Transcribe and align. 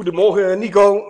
Goedemorgen 0.00 0.58
Nico, 0.58 1.02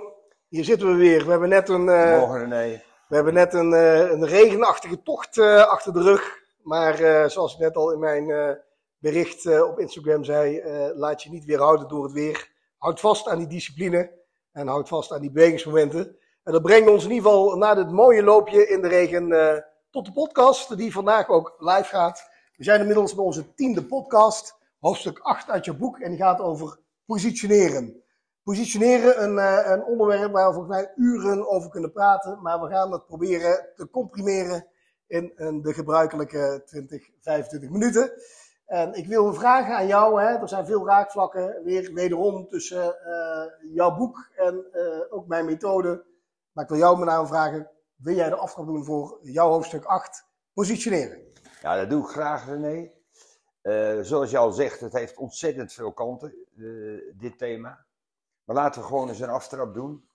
hier 0.48 0.64
zitten 0.64 0.88
we 0.88 0.94
weer. 0.94 1.24
We 1.24 1.30
hebben 1.30 1.48
net 1.48 1.68
een, 1.68 1.86
uh, 1.86 2.18
Morgen 2.18 2.38
René. 2.38 2.82
we 3.08 3.14
hebben 3.14 3.34
net 3.34 3.54
een, 3.54 3.72
uh, 3.72 4.10
een 4.10 4.26
regenachtige 4.26 5.02
tocht 5.02 5.36
uh, 5.36 5.66
achter 5.66 5.92
de 5.92 6.02
rug. 6.02 6.38
Maar 6.62 6.96
zoals 7.30 7.52
ik 7.52 7.58
net 7.58 7.76
al 7.76 7.92
in 7.92 7.98
mijn 7.98 8.58
bericht 8.98 9.62
op 9.62 9.78
Instagram 9.78 10.24
zei, 10.24 10.62
laat 10.94 11.22
je 11.22 11.30
niet 11.30 11.44
weerhouden 11.44 11.88
door 11.88 12.04
het 12.04 12.12
weer. 12.12 12.50
Houd 12.78 13.00
vast 13.00 13.28
aan 13.28 13.38
die 13.38 13.46
discipline 13.46 14.10
en 14.52 14.66
houd 14.66 14.88
vast 14.88 15.12
aan 15.12 15.20
die 15.20 15.32
bewegingsmomenten. 15.32 16.16
En 16.44 16.52
dat 16.52 16.62
brengt 16.62 16.88
ons 16.88 17.04
in 17.04 17.10
ieder 17.10 17.30
geval 17.30 17.56
na 17.56 17.74
dit 17.74 17.90
mooie 17.90 18.22
loopje 18.22 18.68
in 18.68 18.82
de 18.82 18.88
regen 18.88 19.64
tot 19.90 20.04
de 20.04 20.12
podcast, 20.12 20.76
die 20.76 20.92
vandaag 20.92 21.28
ook 21.28 21.54
live 21.58 21.88
gaat. 21.88 22.30
We 22.56 22.64
zijn 22.64 22.80
inmiddels 22.80 23.14
bij 23.14 23.24
onze 23.24 23.54
tiende 23.54 23.84
podcast, 23.84 24.56
hoofdstuk 24.80 25.18
8 25.18 25.50
uit 25.50 25.64
je 25.64 25.74
boek. 25.74 25.98
En 25.98 26.10
die 26.10 26.18
gaat 26.18 26.40
over 26.40 26.78
positioneren. 27.06 27.99
Positioneren, 28.42 29.22
een, 29.22 29.36
uh, 29.36 29.70
een 29.70 29.84
onderwerp 29.84 30.32
waar 30.32 30.46
we 30.46 30.54
volgens 30.54 30.76
mij 30.76 30.92
uren 30.96 31.48
over 31.48 31.70
kunnen 31.70 31.92
praten. 31.92 32.42
Maar 32.42 32.60
we 32.60 32.68
gaan 32.68 32.92
het 32.92 33.06
proberen 33.06 33.68
te 33.74 33.90
comprimeren 33.90 34.66
in 35.06 35.32
de 35.62 35.72
gebruikelijke 35.72 36.62
20, 36.64 37.10
25 37.20 37.70
minuten. 37.70 38.12
En 38.70 38.94
ik 38.94 39.06
wil 39.06 39.34
vragen 39.34 39.76
aan 39.76 39.86
jou, 39.86 40.22
hè, 40.22 40.26
er 40.26 40.48
zijn 40.48 40.66
veel 40.66 40.86
raakvlakken 40.86 41.64
weer 41.64 41.92
wederom 41.92 42.48
tussen 42.48 42.96
uh, 43.06 43.74
jouw 43.74 43.96
boek 43.96 44.30
en 44.36 44.66
uh, 44.72 45.14
ook 45.14 45.26
mijn 45.26 45.44
methode. 45.44 46.04
Maar 46.52 46.64
ik 46.64 46.70
wil 46.70 46.78
jou 46.78 46.98
met 46.98 47.08
name 47.08 47.26
vragen, 47.26 47.70
wil 47.96 48.14
jij 48.14 48.28
de 48.28 48.36
aftrap 48.36 48.66
doen 48.66 48.84
voor 48.84 49.18
jouw 49.22 49.48
hoofdstuk 49.48 49.84
8, 49.84 50.24
positioneren? 50.52 51.18
Ja, 51.62 51.76
dat 51.76 51.90
doe 51.90 52.02
ik 52.02 52.08
graag 52.08 52.46
René. 52.46 52.90
zoals 54.04 54.30
je 54.30 54.38
al 54.38 54.52
zegt, 54.52 54.80
het 54.80 54.92
heeft 54.92 55.16
ontzettend 55.16 55.72
veel 55.72 55.92
kanten, 55.92 56.34
dit 57.18 57.38
thema. 57.38 57.84
Maar 58.50 58.58
laten 58.58 58.80
we 58.80 58.86
gewoon 58.86 59.08
eens 59.08 59.20
een 59.20 59.28
aftrap 59.28 59.74
doen. 59.74 60.08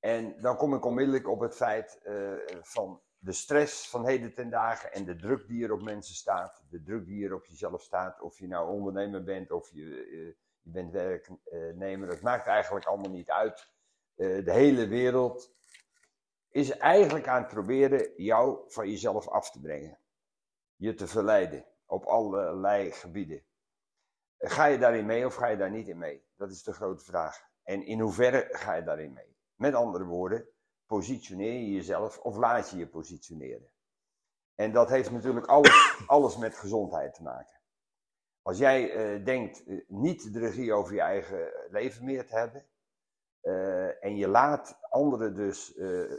En 0.00 0.40
dan 0.40 0.56
kom 0.56 0.74
ik 0.74 0.84
onmiddellijk 0.84 1.28
op 1.28 1.40
het 1.40 1.56
feit 1.56 2.00
uh, 2.04 2.32
van 2.62 3.02
de 3.18 3.32
stress 3.32 3.88
van 3.88 4.06
heden 4.06 4.34
ten 4.34 4.50
dagen 4.50 4.92
en 4.92 5.04
de 5.04 5.16
druk 5.16 5.48
die 5.48 5.64
er 5.64 5.72
op 5.72 5.82
mensen 5.82 6.14
staat. 6.14 6.64
De 6.68 6.82
druk 6.82 7.06
die 7.06 7.24
er 7.24 7.34
op 7.34 7.46
jezelf 7.46 7.82
staat. 7.82 8.20
Of 8.20 8.38
je 8.38 8.46
nou 8.46 8.70
ondernemer 8.70 9.24
bent 9.24 9.50
of 9.50 9.70
je, 9.70 9.82
uh, 9.82 10.34
je 10.60 10.70
bent 10.70 10.92
werknemer. 10.92 12.08
Dat 12.08 12.20
maakt 12.20 12.46
eigenlijk 12.46 12.86
allemaal 12.86 13.10
niet 13.10 13.30
uit. 13.30 13.70
Uh, 14.16 14.44
de 14.44 14.52
hele 14.52 14.86
wereld 14.86 15.54
is 16.48 16.70
eigenlijk 16.70 17.28
aan 17.28 17.42
het 17.42 17.52
proberen 17.52 18.10
jou 18.16 18.58
van 18.66 18.90
jezelf 18.90 19.28
af 19.28 19.50
te 19.50 19.60
brengen. 19.60 19.98
Je 20.76 20.94
te 20.94 21.06
verleiden 21.06 21.66
op 21.86 22.04
allerlei 22.04 22.92
gebieden. 22.92 23.44
Ga 24.38 24.64
je 24.64 24.78
daarin 24.78 25.06
mee 25.06 25.26
of 25.26 25.34
ga 25.34 25.46
je 25.46 25.56
daar 25.56 25.70
niet 25.70 25.88
in 25.88 25.98
mee? 25.98 26.24
Dat 26.36 26.50
is 26.50 26.62
de 26.62 26.72
grote 26.72 27.04
vraag. 27.04 27.54
En 27.66 27.86
in 27.86 28.00
hoeverre 28.00 28.48
ga 28.50 28.74
je 28.74 28.82
daarin 28.82 29.12
mee? 29.12 29.36
Met 29.54 29.74
andere 29.74 30.04
woorden, 30.04 30.48
positioneer 30.86 31.52
je 31.52 31.72
jezelf 31.72 32.18
of 32.18 32.36
laat 32.36 32.70
je 32.70 32.76
je 32.76 32.88
positioneren? 32.88 33.70
En 34.54 34.72
dat 34.72 34.88
heeft 34.88 35.10
natuurlijk 35.10 35.46
alles, 35.46 35.96
alles 36.06 36.36
met 36.36 36.56
gezondheid 36.56 37.14
te 37.14 37.22
maken. 37.22 37.60
Als 38.42 38.58
jij 38.58 39.14
uh, 39.16 39.24
denkt 39.24 39.66
uh, 39.66 39.84
niet 39.88 40.32
de 40.32 40.38
regie 40.38 40.72
over 40.72 40.94
je 40.94 41.00
eigen 41.00 41.52
leven 41.70 42.04
meer 42.04 42.26
te 42.26 42.36
hebben, 42.36 42.66
uh, 43.42 44.04
en 44.04 44.16
je 44.16 44.28
laat 44.28 44.78
anderen 44.90 45.34
dus 45.34 45.74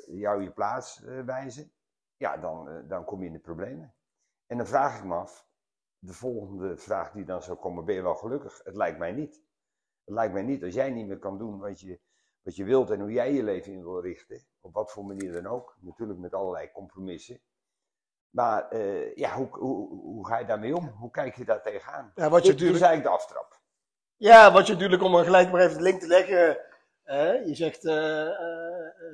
jou 0.08 0.44
je 0.44 0.52
plaats 0.52 1.00
wijzen, 1.26 1.72
ja, 2.18 2.38
dan, 2.38 2.88
dan 2.88 3.06
kom 3.06 3.22
je 3.22 3.28
in 3.28 3.34
de 3.34 3.40
problemen. 3.40 3.96
En 4.46 4.58
dan 4.58 4.68
vraag 4.68 4.98
ik 4.98 5.04
me 5.04 5.16
af, 5.16 5.48
de 6.00 6.14
volgende 6.14 6.78
vraag 6.78 7.12
die 7.12 7.26
dan 7.26 7.44
zou 7.44 7.58
komen, 7.58 7.86
ben 7.86 7.96
je 7.96 8.02
wel 8.02 8.16
gelukkig? 8.16 8.62
Het 8.64 8.76
lijkt 8.76 8.98
mij 8.98 9.12
niet. 9.12 9.47
Het 10.08 10.16
lijkt 10.16 10.34
mij 10.34 10.44
niet, 10.44 10.64
als 10.64 10.74
jij 10.74 10.90
niet 10.90 11.08
meer 11.08 11.20
kan 11.20 11.38
doen 11.38 11.60
wat 11.60 11.80
je, 11.80 12.00
wat 12.42 12.56
je 12.56 12.64
wilt 12.64 12.90
en 12.90 13.00
hoe 13.00 13.12
jij 13.12 13.34
je 13.34 13.44
leven 13.44 13.72
in 13.72 13.84
wil 13.84 14.02
richten, 14.02 14.46
op 14.62 14.74
wat 14.74 14.92
voor 14.92 15.06
manier 15.06 15.32
dan 15.32 15.48
ook, 15.48 15.78
natuurlijk 15.80 16.20
met 16.20 16.34
allerlei 16.34 16.72
compromissen. 16.72 17.42
Maar 18.30 18.74
uh, 18.74 19.16
ja, 19.16 19.36
hoe, 19.36 19.48
hoe, 19.52 19.90
hoe, 19.90 20.28
ga 20.28 20.38
je 20.38 20.46
daarmee 20.46 20.76
om? 20.76 20.88
Hoe 20.88 21.12
kijk 21.12 21.36
je 21.36 21.46
daar 21.46 21.62
tegenaan? 21.62 22.12
Ja, 22.16 22.30
wat 22.30 22.46
je 22.46 22.50
Dit 22.50 22.52
natuurlijk... 22.52 22.80
is 22.80 22.88
eigenlijk 22.88 23.04
de 23.04 23.24
aftrap. 23.24 23.62
Ja, 24.16 24.52
wat 24.52 24.68
je 24.68 24.74
natuurlijk, 24.74 25.02
om 25.02 25.16
er 25.16 25.24
gelijk 25.24 25.52
maar 25.52 25.62
even 25.62 25.78
de 25.78 25.84
link 25.84 26.00
te 26.00 26.08
leggen. 26.08 26.58
Uh, 27.06 27.46
je 27.48 27.56
zegt, 27.56 27.84
uh, 27.84 28.30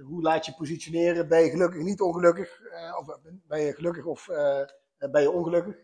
hoe 0.04 0.22
laat 0.22 0.46
je 0.46 0.54
positioneren? 0.54 1.28
Ben 1.28 1.44
je 1.44 1.50
gelukkig, 1.50 1.82
niet 1.82 2.02
ongelukkig? 2.02 2.62
of 2.98 3.20
ben 3.48 3.60
je 3.60 3.74
gelukkig 3.74 4.06
of 4.06 4.26
ben 4.98 5.22
je 5.22 5.32
ongelukkig? 5.32 5.76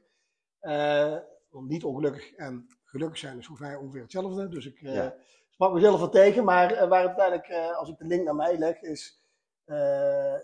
niet 1.50 1.84
ongelukkig 1.84 2.34
en 2.36 2.68
gelukkig 2.90 3.18
zijn 3.18 3.38
is 3.38 3.46
volgens 3.46 3.68
mij 3.68 3.78
ongeveer 3.78 4.02
hetzelfde. 4.02 4.48
Dus 4.50 4.66
ik 4.66 4.82
uh, 4.82 4.94
ja. 4.94 5.16
sprak 5.50 5.74
mezelf 5.74 6.00
wat 6.00 6.12
tegen. 6.12 6.44
Maar 6.44 6.72
uh, 6.72 6.88
waar 6.88 7.08
het 7.08 7.20
uiteindelijk, 7.20 7.48
uh, 7.48 7.78
als 7.78 7.90
ik 7.90 7.98
de 7.98 8.06
link 8.06 8.24
naar 8.24 8.36
mij 8.36 8.58
leg, 8.58 8.82
is. 8.82 9.24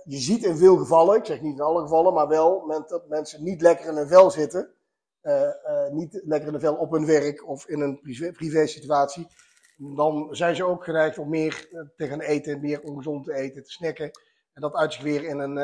je 0.04 0.18
ziet 0.18 0.44
in 0.44 0.58
veel 0.58 0.78
gevallen, 0.78 1.18
ik 1.18 1.26
zeg 1.26 1.42
niet 1.42 1.56
in 1.56 1.62
alle 1.62 1.82
gevallen, 1.82 2.14
maar 2.14 2.28
wel 2.28 2.68
dat 2.88 3.08
mensen 3.08 3.44
niet 3.44 3.62
lekker 3.62 3.90
in 3.90 3.96
hun 3.96 4.08
vel 4.08 4.32
zitten. 4.32 4.74
niet 5.92 6.22
lekker 6.24 6.48
in 6.48 6.54
hun 6.54 6.62
vel 6.62 6.76
op 6.76 6.92
hun 6.92 7.06
werk 7.06 7.48
of 7.48 7.68
in 7.68 7.82
een 7.82 8.00
privé, 8.00 8.32
privé 8.32 8.68
situatie. 8.68 9.28
Dan 9.78 10.36
zijn 10.36 10.56
ze 10.56 10.66
ook 10.66 10.84
geneigd 10.84 11.18
om 11.18 11.30
meer 11.30 11.68
te 11.96 12.08
gaan 12.08 12.22
eten, 12.22 12.62
meer 12.62 12.82
ongezond 12.82 13.26
te 13.26 13.34
eten, 13.34 13.64
te 13.64 13.72
snacken. 13.72 14.12
En 14.54 14.62
dat 14.62 14.76
uit 14.76 14.94
zich 14.94 15.04
weer 15.04 15.24
in 15.24 15.40
een 15.40 15.58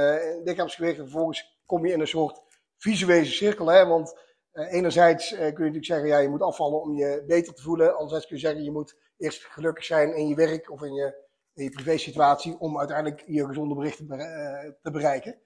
lichaamsgewicht. 0.44 0.98
En 0.98 1.04
vervolgens 1.04 1.62
kom 1.66 1.86
je 1.86 1.94
in 1.94 2.00
een 2.00 2.08
soort 2.08 2.42
visuele 2.78 3.26
cirkel. 3.26 3.68
Hè? 3.68 3.86
Want 3.86 4.16
enerzijds 4.54 5.32
uh, 5.32 5.38
kun 5.38 5.48
je 5.48 5.54
natuurlijk 5.54 5.86
zeggen, 5.86 6.08
ja, 6.08 6.18
je 6.18 6.30
moet 6.30 6.42
afvallen 6.42 6.82
om 6.82 6.96
je 6.96 7.24
beter 7.28 7.54
te 7.54 7.62
voelen. 7.62 7.94
Anderzijds 7.94 8.28
kun 8.28 8.36
je 8.36 8.42
zeggen, 8.42 8.64
je 8.64 8.72
moet 8.72 8.96
eerst 9.18 9.44
gelukkig 9.44 9.86
zijn 9.86 10.16
in 10.16 10.28
je 10.28 10.36
werk 10.36 10.72
of 10.72 10.82
in 10.82 10.94
je, 10.94 11.28
in 11.54 11.64
je 11.64 11.70
privé 11.70 11.98
situatie 11.98 12.60
om 12.60 12.80
uiteindelijk 12.80 13.24
je 13.26 13.46
gezonde 13.46 13.76
berichten 13.76 14.06
uh, 14.06 14.72
te 14.82 14.92
bereiken. 14.92 15.42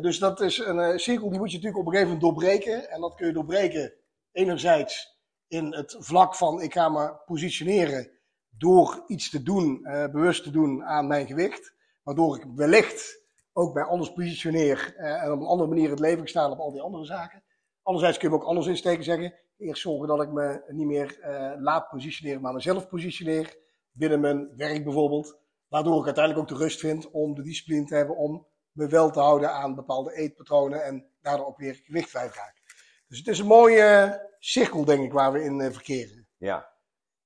dus 0.00 0.18
dat 0.18 0.40
is 0.40 0.58
een 0.58 0.98
cirkel 0.98 1.30
die 1.30 1.38
moet 1.38 1.50
je 1.50 1.56
natuurlijk 1.56 1.86
op 1.86 1.86
een 1.86 1.92
gegeven 1.92 2.14
moment 2.14 2.20
doorbreken. 2.20 2.90
En 2.90 3.00
dat 3.00 3.14
kun 3.14 3.26
je 3.26 3.32
doorbreken 3.32 3.92
enerzijds 4.32 5.18
in 5.48 5.74
het 5.74 5.96
vlak 5.98 6.34
van 6.34 6.62
ik 6.62 6.72
ga 6.72 6.88
me 6.88 7.16
positioneren 7.24 8.10
door 8.50 9.04
iets 9.06 9.30
te 9.30 9.42
doen, 9.42 9.82
bewust 10.12 10.42
te 10.42 10.50
doen 10.50 10.84
aan 10.84 11.06
mijn 11.06 11.26
gewicht. 11.26 11.74
Waardoor 12.02 12.36
ik 12.36 12.44
wellicht 12.54 13.22
ook 13.52 13.74
bij 13.74 13.82
anders 13.82 14.12
positioneer 14.12 14.94
en 14.96 15.32
op 15.32 15.40
een 15.40 15.46
andere 15.46 15.68
manier 15.68 15.90
het 15.90 16.00
leven 16.00 16.28
sta 16.28 16.50
op 16.50 16.58
al 16.58 16.72
die 16.72 16.82
andere 16.82 17.04
zaken. 17.04 17.43
Anderzijds 17.84 18.18
kun 18.18 18.28
je 18.28 18.34
ook 18.34 18.44
anders 18.44 18.66
insteken 18.66 19.04
zeggen. 19.04 19.34
Eerst 19.56 19.82
zorgen 19.82 20.08
dat 20.08 20.22
ik 20.22 20.28
me 20.28 20.64
niet 20.68 20.86
meer 20.86 21.18
uh, 21.20 21.52
laat 21.56 21.88
positioneren, 21.88 22.40
maar 22.40 22.52
mezelf 22.52 22.88
positioneer. 22.88 23.56
Binnen 23.92 24.20
mijn 24.20 24.56
werk 24.56 24.84
bijvoorbeeld. 24.84 25.38
Waardoor 25.68 25.98
ik 25.98 26.04
uiteindelijk 26.04 26.44
ook 26.44 26.58
de 26.58 26.64
rust 26.64 26.80
vind 26.80 27.10
om 27.10 27.34
de 27.34 27.42
discipline 27.42 27.84
te 27.84 27.94
hebben 27.94 28.16
om 28.16 28.46
me 28.72 28.88
wel 28.88 29.10
te 29.10 29.20
houden 29.20 29.52
aan 29.52 29.74
bepaalde 29.74 30.14
eetpatronen 30.14 30.84
en 30.84 31.06
daardoor 31.20 31.46
ook 31.46 31.58
weer 31.58 31.74
gewicht 31.74 32.08
kwijtraken. 32.08 32.62
Dus 33.08 33.18
het 33.18 33.28
is 33.28 33.38
een 33.38 33.46
mooie 33.46 34.20
cirkel, 34.38 34.84
denk 34.84 35.04
ik, 35.04 35.12
waar 35.12 35.32
we 35.32 35.42
in 35.42 35.60
uh, 35.60 35.70
verkeren. 35.70 36.28
Ja, 36.36 36.72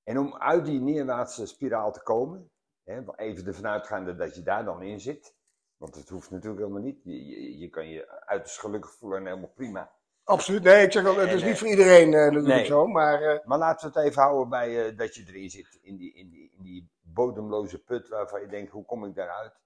en 0.02 0.18
om 0.18 0.36
uit 0.36 0.64
die 0.64 0.80
neerwaartse 0.80 1.46
spiraal 1.46 1.92
te 1.92 2.02
komen, 2.02 2.50
hè, 2.84 3.16
even 3.16 3.46
ervan 3.46 3.66
uitgaande 3.66 4.16
dat 4.16 4.34
je 4.34 4.42
daar 4.42 4.64
dan 4.64 4.82
in 4.82 5.00
zit, 5.00 5.34
want 5.76 5.94
het 5.94 6.08
hoeft 6.08 6.30
natuurlijk 6.30 6.60
helemaal 6.60 6.82
niet. 6.82 7.00
Je, 7.04 7.26
je, 7.26 7.58
je 7.58 7.68
kan 7.68 7.88
je 7.88 8.24
uiterst 8.26 8.58
gelukkig 8.58 8.94
voelen 8.94 9.18
en 9.18 9.26
helemaal 9.26 9.52
prima. 9.54 9.96
Absoluut, 10.28 10.62
nee, 10.62 10.84
ik 10.84 10.92
zeg 10.92 11.06
al, 11.06 11.16
het 11.16 11.32
is 11.32 11.42
niet 11.42 11.58
voor 11.58 11.68
iedereen 11.68 12.06
uh, 12.06 12.12
natuurlijk 12.12 12.46
nee. 12.46 12.64
zo, 12.64 12.86
maar... 12.86 13.22
Uh... 13.22 13.38
Maar 13.44 13.58
laten 13.58 13.92
we 13.92 13.98
het 13.98 14.08
even 14.08 14.22
houden 14.22 14.48
bij 14.48 14.90
uh, 14.90 14.98
dat 14.98 15.14
je 15.14 15.24
erin 15.26 15.50
zit, 15.50 15.78
in 15.82 15.96
die, 15.96 16.14
in, 16.14 16.28
die, 16.30 16.50
in 16.56 16.62
die 16.62 16.90
bodemloze 17.00 17.82
put 17.82 18.08
waarvan 18.08 18.40
je 18.40 18.46
denkt, 18.46 18.70
hoe 18.70 18.84
kom 18.84 19.04
ik 19.04 19.14
daaruit? 19.14 19.60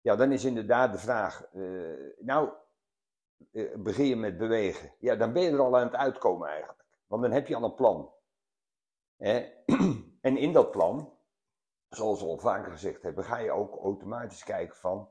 Ja, 0.00 0.16
dan 0.16 0.32
is 0.32 0.44
inderdaad 0.44 0.92
de 0.92 0.98
vraag, 0.98 1.44
nou, 2.18 2.50
begin 3.76 4.06
je 4.06 4.16
met 4.16 4.38
bewegen. 4.38 4.94
Ja, 4.98 5.16
dan 5.16 5.32
ben 5.32 5.42
je 5.42 5.50
er 5.50 5.60
al 5.60 5.78
aan 5.78 5.86
het 5.86 5.96
uitkomen 5.96 6.48
eigenlijk, 6.48 6.84
want 7.06 7.22
dan 7.22 7.30
heb 7.30 7.46
je 7.46 7.56
al 7.56 7.64
een 7.64 7.74
plan. 7.74 8.12
Hè? 9.16 9.48
En 10.20 10.36
in 10.36 10.52
dat 10.52 10.70
plan, 10.70 11.12
zoals 11.88 12.20
we 12.20 12.26
al 12.26 12.38
vaker 12.38 12.72
gezegd 12.72 13.02
hebben, 13.02 13.24
ga 13.24 13.38
je 13.38 13.50
ook 13.50 13.82
automatisch 13.82 14.44
kijken 14.44 14.76
van, 14.76 15.10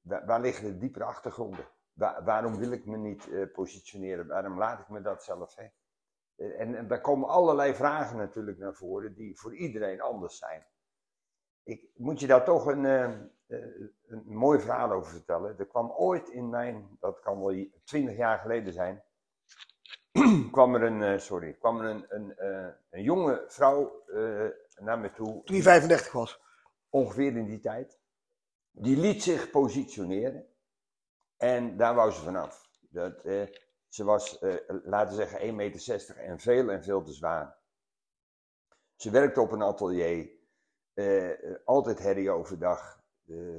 waar, 0.00 0.26
waar 0.26 0.40
liggen 0.40 0.64
de 0.64 0.78
diepere 0.78 1.04
achtergronden? 1.04 1.66
Waar, 2.00 2.24
waarom 2.24 2.56
wil 2.56 2.72
ik 2.72 2.86
me 2.86 2.96
niet 2.96 3.26
uh, 3.26 3.52
positioneren? 3.52 4.26
Waarom 4.26 4.58
laat 4.58 4.80
ik 4.80 4.88
me 4.88 5.00
dat 5.00 5.24
zelf? 5.24 5.54
Hè? 5.54 5.66
En, 6.56 6.74
en 6.74 6.88
daar 6.88 7.00
komen 7.00 7.28
allerlei 7.28 7.74
vragen 7.74 8.16
natuurlijk 8.16 8.58
naar 8.58 8.74
voren 8.74 9.14
die 9.14 9.38
voor 9.38 9.56
iedereen 9.56 10.00
anders 10.00 10.38
zijn. 10.38 10.66
Ik 11.62 11.90
moet 11.96 12.20
je 12.20 12.26
daar 12.26 12.44
toch 12.44 12.66
een, 12.66 12.84
uh, 12.84 13.10
een 14.06 14.22
mooi 14.24 14.60
verhaal 14.60 14.92
over 14.92 15.12
vertellen. 15.12 15.58
Er 15.58 15.66
kwam 15.66 15.90
ooit 15.90 16.28
in 16.28 16.48
mijn, 16.48 16.96
dat 17.00 17.20
kan 17.20 17.44
wel 17.44 17.66
twintig 17.84 18.16
jaar 18.16 18.38
geleden 18.38 18.72
zijn, 18.72 19.02
kwam 20.52 20.74
er 20.74 20.82
een, 20.82 21.20
sorry, 21.20 21.52
kwam 21.52 21.80
er 21.80 21.90
een, 21.90 22.04
een, 22.08 22.34
een 22.90 23.02
jonge 23.02 23.44
vrouw 23.48 24.02
naar 24.76 24.98
me 24.98 25.12
toe. 25.12 25.44
Toen 25.44 25.54
hij 25.54 25.62
35 25.62 26.12
was. 26.12 26.40
Ongeveer 26.88 27.36
in 27.36 27.46
die 27.46 27.60
tijd. 27.60 27.98
Die 28.70 28.96
liet 28.96 29.22
zich 29.22 29.50
positioneren. 29.50 30.49
En 31.40 31.76
daar 31.76 31.94
wou 31.94 32.10
ze 32.12 32.20
vanaf. 32.20 32.68
Dat, 32.90 33.24
uh, 33.24 33.46
ze 33.88 34.04
was, 34.04 34.42
uh, 34.42 34.54
laten 34.84 35.16
we 35.16 35.22
zeggen, 35.26 35.40
1,60 35.48 35.54
meter 35.54 36.16
en 36.16 36.38
veel 36.38 36.70
en 36.70 36.82
veel 36.82 37.02
te 37.02 37.12
zwaar. 37.12 37.58
Ze 38.96 39.10
werkte 39.10 39.40
op 39.40 39.52
een 39.52 39.62
atelier. 39.62 40.30
eh, 40.94 41.30
eh, 41.30 41.56
altijd 41.64 41.98
herrie 41.98 42.30
overdag. 42.30 43.02
Eh, 43.26 43.58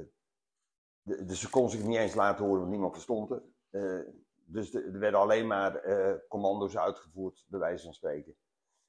dus 1.02 1.40
ze 1.40 1.50
kon 1.50 1.70
zich 1.70 1.82
niet 1.82 1.96
eens 1.98 2.14
laten 2.14 2.44
horen, 2.44 2.58
want 2.60 2.70
niemand 2.70 2.92
verstond 2.92 3.28
het. 3.30 3.42
Eh, 3.70 4.00
dus 4.34 4.74
er 4.74 4.98
werden 4.98 5.20
alleen 5.20 5.46
maar 5.46 5.76
eh, 5.76 6.14
commando's 6.28 6.76
uitgevoerd, 6.76 7.44
bij 7.48 7.58
wijze 7.60 7.84
van 7.84 7.94
spreken. 7.94 8.36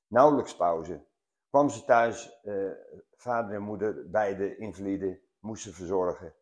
Nauwelijks 0.07 0.55
pauze. 0.55 1.05
Kwam 1.49 1.69
ze 1.69 1.85
thuis, 1.85 2.39
eh, 2.43 2.71
vader 3.15 3.55
en 3.55 3.61
moeder, 3.61 4.09
beide 4.09 4.57
invalide, 4.57 5.21
moest 5.39 5.63
ze 5.63 5.73
verzorgen. 5.73 6.33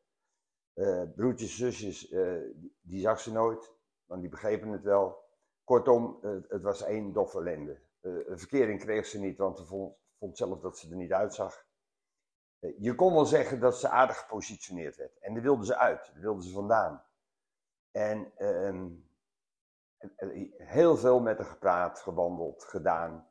Eh, 0.73 1.03
broertjes, 1.15 1.55
zusjes, 1.55 2.09
eh, 2.09 2.41
die, 2.81 3.01
zag 3.01 3.19
ze 3.19 3.31
nooit, 3.31 3.71
want 4.05 4.21
die 4.21 4.29
begrepen 4.29 4.69
het 4.69 4.83
wel. 4.83 5.29
Kortom, 5.63 6.19
het 6.47 6.61
was 6.61 6.83
één 6.83 7.13
doffe 7.13 7.37
ellende. 7.37 7.81
Eh, 8.01 8.27
een 8.27 8.39
verkering 8.39 8.79
kreeg 8.79 9.05
ze 9.05 9.19
niet, 9.19 9.37
want 9.37 9.57
ze 9.57 9.65
vond, 9.65 9.95
vond 10.17 10.37
zelf 10.37 10.59
dat 10.59 10.77
ze 10.77 10.89
er 10.89 10.95
niet 10.95 11.13
uitzag. 11.13 11.65
Je 12.77 12.95
kon 12.95 13.13
wel 13.13 13.25
zeggen 13.25 13.59
dat 13.59 13.77
ze 13.77 13.89
aardig 13.89 14.17
gepositioneerd 14.17 14.95
werd. 14.95 15.19
En 15.19 15.33
daar 15.33 15.43
wilden 15.43 15.65
ze 15.65 15.77
uit, 15.77 16.05
daar 16.13 16.21
wilden 16.21 16.43
ze 16.43 16.51
vandaan. 16.51 17.03
En 17.91 18.31
ehm, 18.35 18.89
eh, 19.97 20.51
heel 20.57 20.97
veel 20.97 21.19
met 21.19 21.37
haar 21.37 21.47
gepraat, 21.47 21.99
gewandeld, 21.99 22.63
gedaan. 22.63 23.29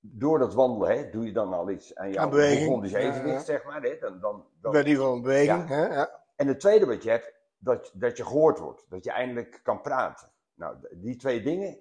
Door 0.00 0.38
dat 0.38 0.54
wandelen 0.54 0.96
hè, 0.96 1.10
doe 1.10 1.26
je 1.26 1.32
dan 1.32 1.52
al 1.52 1.70
iets 1.70 1.94
aan 1.94 2.12
jouw 2.12 2.36
Ja, 2.36 2.98
evenwicht, 2.98 3.44
zeg 3.44 3.64
maar. 3.64 3.82
Hè? 3.82 3.98
Dan, 3.98 4.20
dan, 4.20 4.46
dan, 4.60 4.72
Bij 4.72 4.82
die 4.82 4.98
een 4.98 5.22
beweging. 5.22 5.68
Hè? 5.68 5.86
Ja. 5.86 6.24
en 6.36 6.46
het 6.46 6.60
tweede 6.60 6.86
wat 6.86 7.02
je 7.02 7.10
hebt, 7.10 7.32
dat, 7.58 7.90
dat 7.94 8.16
je 8.16 8.24
gehoord 8.24 8.58
wordt. 8.58 8.86
Dat 8.88 9.04
je 9.04 9.10
eindelijk 9.10 9.60
kan 9.62 9.80
praten. 9.80 10.32
Nou, 10.54 10.76
die 10.90 11.16
twee 11.16 11.42
dingen. 11.42 11.78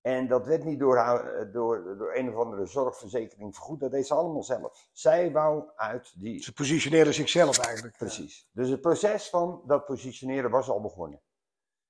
En 0.00 0.28
dat 0.28 0.46
werd 0.46 0.64
niet 0.64 0.78
door, 0.78 0.96
eh, 0.96 1.52
door, 1.52 1.96
door 1.98 2.14
een 2.14 2.28
of 2.28 2.44
andere 2.44 2.66
zorgverzekering 2.66 3.54
vergoed. 3.54 3.80
Dat 3.80 3.90
deed 3.90 4.06
ze 4.06 4.14
allemaal 4.14 4.42
zelf. 4.42 4.88
Zij 4.92 5.32
wou 5.32 5.64
uit 5.76 6.20
die... 6.20 6.42
Ze 6.42 6.52
positioneerde 6.52 7.12
zichzelf 7.12 7.58
eigenlijk. 7.58 7.96
Precies. 7.96 8.48
Dus 8.52 8.68
het 8.68 8.80
proces 8.80 9.28
van 9.28 9.62
dat 9.66 9.84
positioneren 9.84 10.50
was 10.50 10.68
al 10.68 10.80
begonnen. 10.80 11.20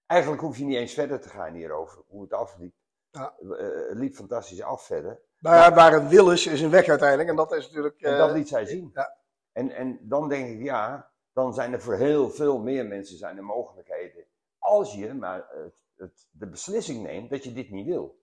Eigenlijk 0.06 0.42
hoef 0.42 0.58
je 0.58 0.64
niet 0.64 0.76
eens 0.76 0.94
verder 0.94 1.20
te 1.20 1.28
gaan 1.28 1.54
hierover, 1.54 2.02
hoe 2.06 2.22
het 2.22 2.32
afliep. 2.32 2.74
Ja. 3.10 3.34
Eh, 3.38 3.88
het 3.88 3.98
liep 3.98 4.14
fantastisch 4.14 4.62
af 4.62 4.86
verder. 4.86 5.20
Maar 5.42 5.74
waar 5.74 5.92
een 5.92 6.08
wil 6.08 6.32
is, 6.32 6.46
is 6.46 6.60
een 6.60 6.70
weg 6.70 6.88
uiteindelijk. 6.88 7.28
En 7.28 7.36
dat 7.36 7.52
is 7.52 7.66
natuurlijk. 7.66 8.00
En 8.00 8.12
eh, 8.12 8.18
dat 8.18 8.32
liet 8.32 8.48
zij 8.48 8.66
zien. 8.66 8.90
ja. 8.94 9.16
En, 9.52 9.70
en 9.70 9.98
dan 10.02 10.28
denk 10.28 10.48
ik, 10.48 10.62
ja, 10.62 11.10
dan 11.32 11.54
zijn 11.54 11.72
er 11.72 11.80
voor 11.82 11.94
heel 11.96 12.30
veel 12.30 12.58
meer 12.58 12.86
mensen 12.86 13.16
zijn 13.18 13.36
er 13.36 13.44
mogelijkheden. 13.44 14.24
Als 14.58 14.94
je 14.94 15.14
maar 15.14 15.46
het, 15.50 15.84
het, 15.96 16.28
de 16.30 16.48
beslissing 16.48 17.02
neemt 17.02 17.30
dat 17.30 17.44
je 17.44 17.52
dit 17.52 17.70
niet 17.70 17.86
wil. 17.86 18.20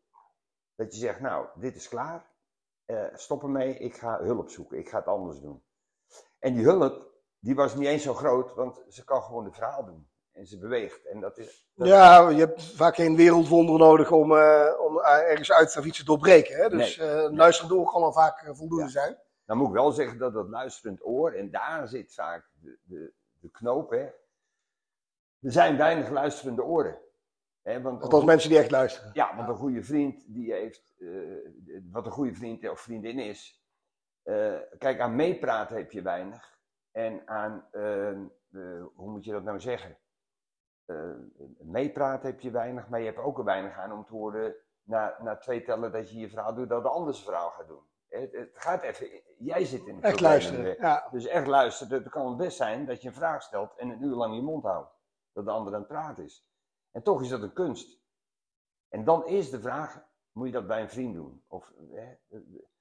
Dat 0.75 0.93
je 0.93 0.99
zegt, 0.99 1.19
nou, 1.19 1.47
dit 1.55 1.75
is 1.75 1.87
klaar. 1.87 2.25
eh, 2.85 3.05
stop 3.13 3.43
ermee, 3.43 3.77
ik 3.77 3.95
ga 3.97 4.19
hulp 4.21 4.49
zoeken. 4.49 4.77
Ik 4.77 4.89
ga 4.89 4.97
het 4.97 5.07
anders 5.07 5.39
doen. 5.39 5.63
En 6.39 6.53
die 6.53 6.63
hulp, 6.63 7.07
die 7.39 7.55
was 7.55 7.75
niet 7.75 7.87
eens 7.87 8.03
zo 8.03 8.13
groot, 8.13 8.53
want 8.53 8.83
ze 8.89 9.03
kan 9.03 9.21
gewoon 9.21 9.45
het 9.45 9.55
verhaal 9.55 9.85
doen. 9.85 10.09
En 10.39 10.47
ze 10.47 10.57
beweegt. 10.57 11.05
En 11.05 11.19
dat 11.19 11.37
is... 11.37 11.69
dat- 11.75 11.87
Ja, 11.87 12.29
je 12.29 12.39
hebt 12.39 12.63
vaak 12.75 12.95
geen 12.95 13.15
wereldwonder 13.15 13.77
nodig 13.79 14.11
om, 14.11 14.37
eh, 14.37 14.71
om 14.79 14.99
eh, 14.99 15.31
ergens 15.31 15.51
uit 15.51 15.77
of 15.77 15.85
iets 15.85 15.97
te 15.97 16.03
doorbreken. 16.05 16.55
Hè? 16.55 16.69
Dus 16.69 16.97
Nee. 16.97 17.07
eh, 17.09 17.31
luisterend 17.31 17.73
oor 17.73 17.91
kan 17.91 18.03
al 18.03 18.13
vaak 18.13 18.49
voldoende 18.55 18.83
Ja. 18.83 18.89
zijn. 18.89 19.17
Dan 19.45 19.57
moet 19.57 19.67
ik 19.67 19.73
wel 19.73 19.91
zeggen 19.91 20.17
dat 20.17 20.33
dat 20.33 20.47
luisterend 20.49 21.05
oor, 21.05 21.31
en 21.33 21.51
daar 21.51 21.87
zit 21.87 22.13
vaak 22.13 22.49
de, 22.61 22.77
de, 22.83 23.13
de 23.39 23.49
knoop, 23.49 23.89
hè. 23.89 24.03
Er 25.41 25.51
zijn 25.51 25.77
weinig 25.77 26.09
luisterende 26.09 26.63
oren. 26.63 26.97
Hè, 27.61 27.81
want 27.81 28.01
Althans, 28.01 28.23
mensen 28.25 28.49
die 28.49 28.57
echt 28.59 28.71
luisteren. 28.71 29.09
Ja, 29.13 29.35
want 29.35 29.49
een 29.49 29.55
goede 29.55 29.83
vriend 29.83 30.23
die 30.27 30.53
heeft, 30.53 30.93
eh, 30.99 31.07
wat 31.91 32.05
een 32.05 32.11
goede 32.11 32.33
vriend 32.35 32.69
of 32.69 32.79
vriendin 32.79 33.19
is. 33.19 33.63
kijk, 34.77 34.99
aan 34.99 35.15
meepraten 35.15 35.75
heb 35.77 35.91
je 35.91 36.01
weinig. 36.01 36.57
En 36.91 37.21
aan, 37.25 37.67
hoe 38.95 39.09
moet 39.11 39.25
je 39.25 39.31
dat 39.31 39.43
nou 39.43 39.59
zeggen? 39.59 39.97
Eh, 40.89 40.95
meepraten 41.59 42.29
heb 42.29 42.39
je 42.39 42.51
weinig, 42.51 42.87
maar 42.87 42.99
je 42.99 43.05
hebt 43.05 43.17
ook 43.17 43.37
er 43.37 43.43
weinig 43.43 43.77
aan 43.77 43.91
om 43.91 44.05
te 44.05 44.13
horen 44.13 44.55
na, 44.83 45.15
na 45.21 45.37
twee 45.37 45.63
tellen 45.63 45.91
dat 45.91 46.09
je 46.09 46.17
je 46.17 46.29
verhaal 46.29 46.53
doet, 46.53 46.69
dat 46.69 46.83
de 46.83 46.89
ander 46.89 47.13
zijn 47.13 47.25
verhaal 47.25 47.49
gaat 47.49 47.67
doen. 47.67 47.83
Het, 48.07 48.31
het 48.31 48.49
gaat 48.53 48.81
even, 48.81 49.07
jij 49.37 49.65
zit 49.65 49.87
in 49.87 49.95
het 49.95 50.03
Echt 50.03 50.19
luisteren. 50.19 50.75
Ja. 50.79 51.07
Dus 51.11 51.25
echt 51.25 51.47
luisteren. 51.47 52.03
Het 52.03 52.09
kan 52.09 52.37
best 52.37 52.57
zijn 52.57 52.85
dat 52.85 53.01
je 53.01 53.07
een 53.07 53.13
vraag 53.13 53.41
stelt 53.41 53.75
en 53.75 53.89
een 53.89 54.03
uur 54.03 54.15
lang 54.15 54.35
je 54.35 54.41
mond 54.41 54.63
houdt. 54.63 54.93
Dat 55.33 55.45
de 55.45 55.51
ander 55.51 55.73
aan 55.73 55.79
het 55.79 55.87
praten 55.87 56.23
is. 56.23 56.47
En 56.91 57.03
toch 57.03 57.21
is 57.21 57.29
dat 57.29 57.41
een 57.41 57.53
kunst. 57.53 58.01
En 58.89 59.03
dan 59.03 59.27
is 59.27 59.49
de 59.49 59.61
vraag, 59.61 60.01
moet 60.31 60.47
je 60.47 60.53
dat 60.53 60.67
bij 60.67 60.81
een 60.81 60.89
vriend 60.89 61.13
doen? 61.13 61.43
Of, 61.47 61.71
hè, 61.91 62.15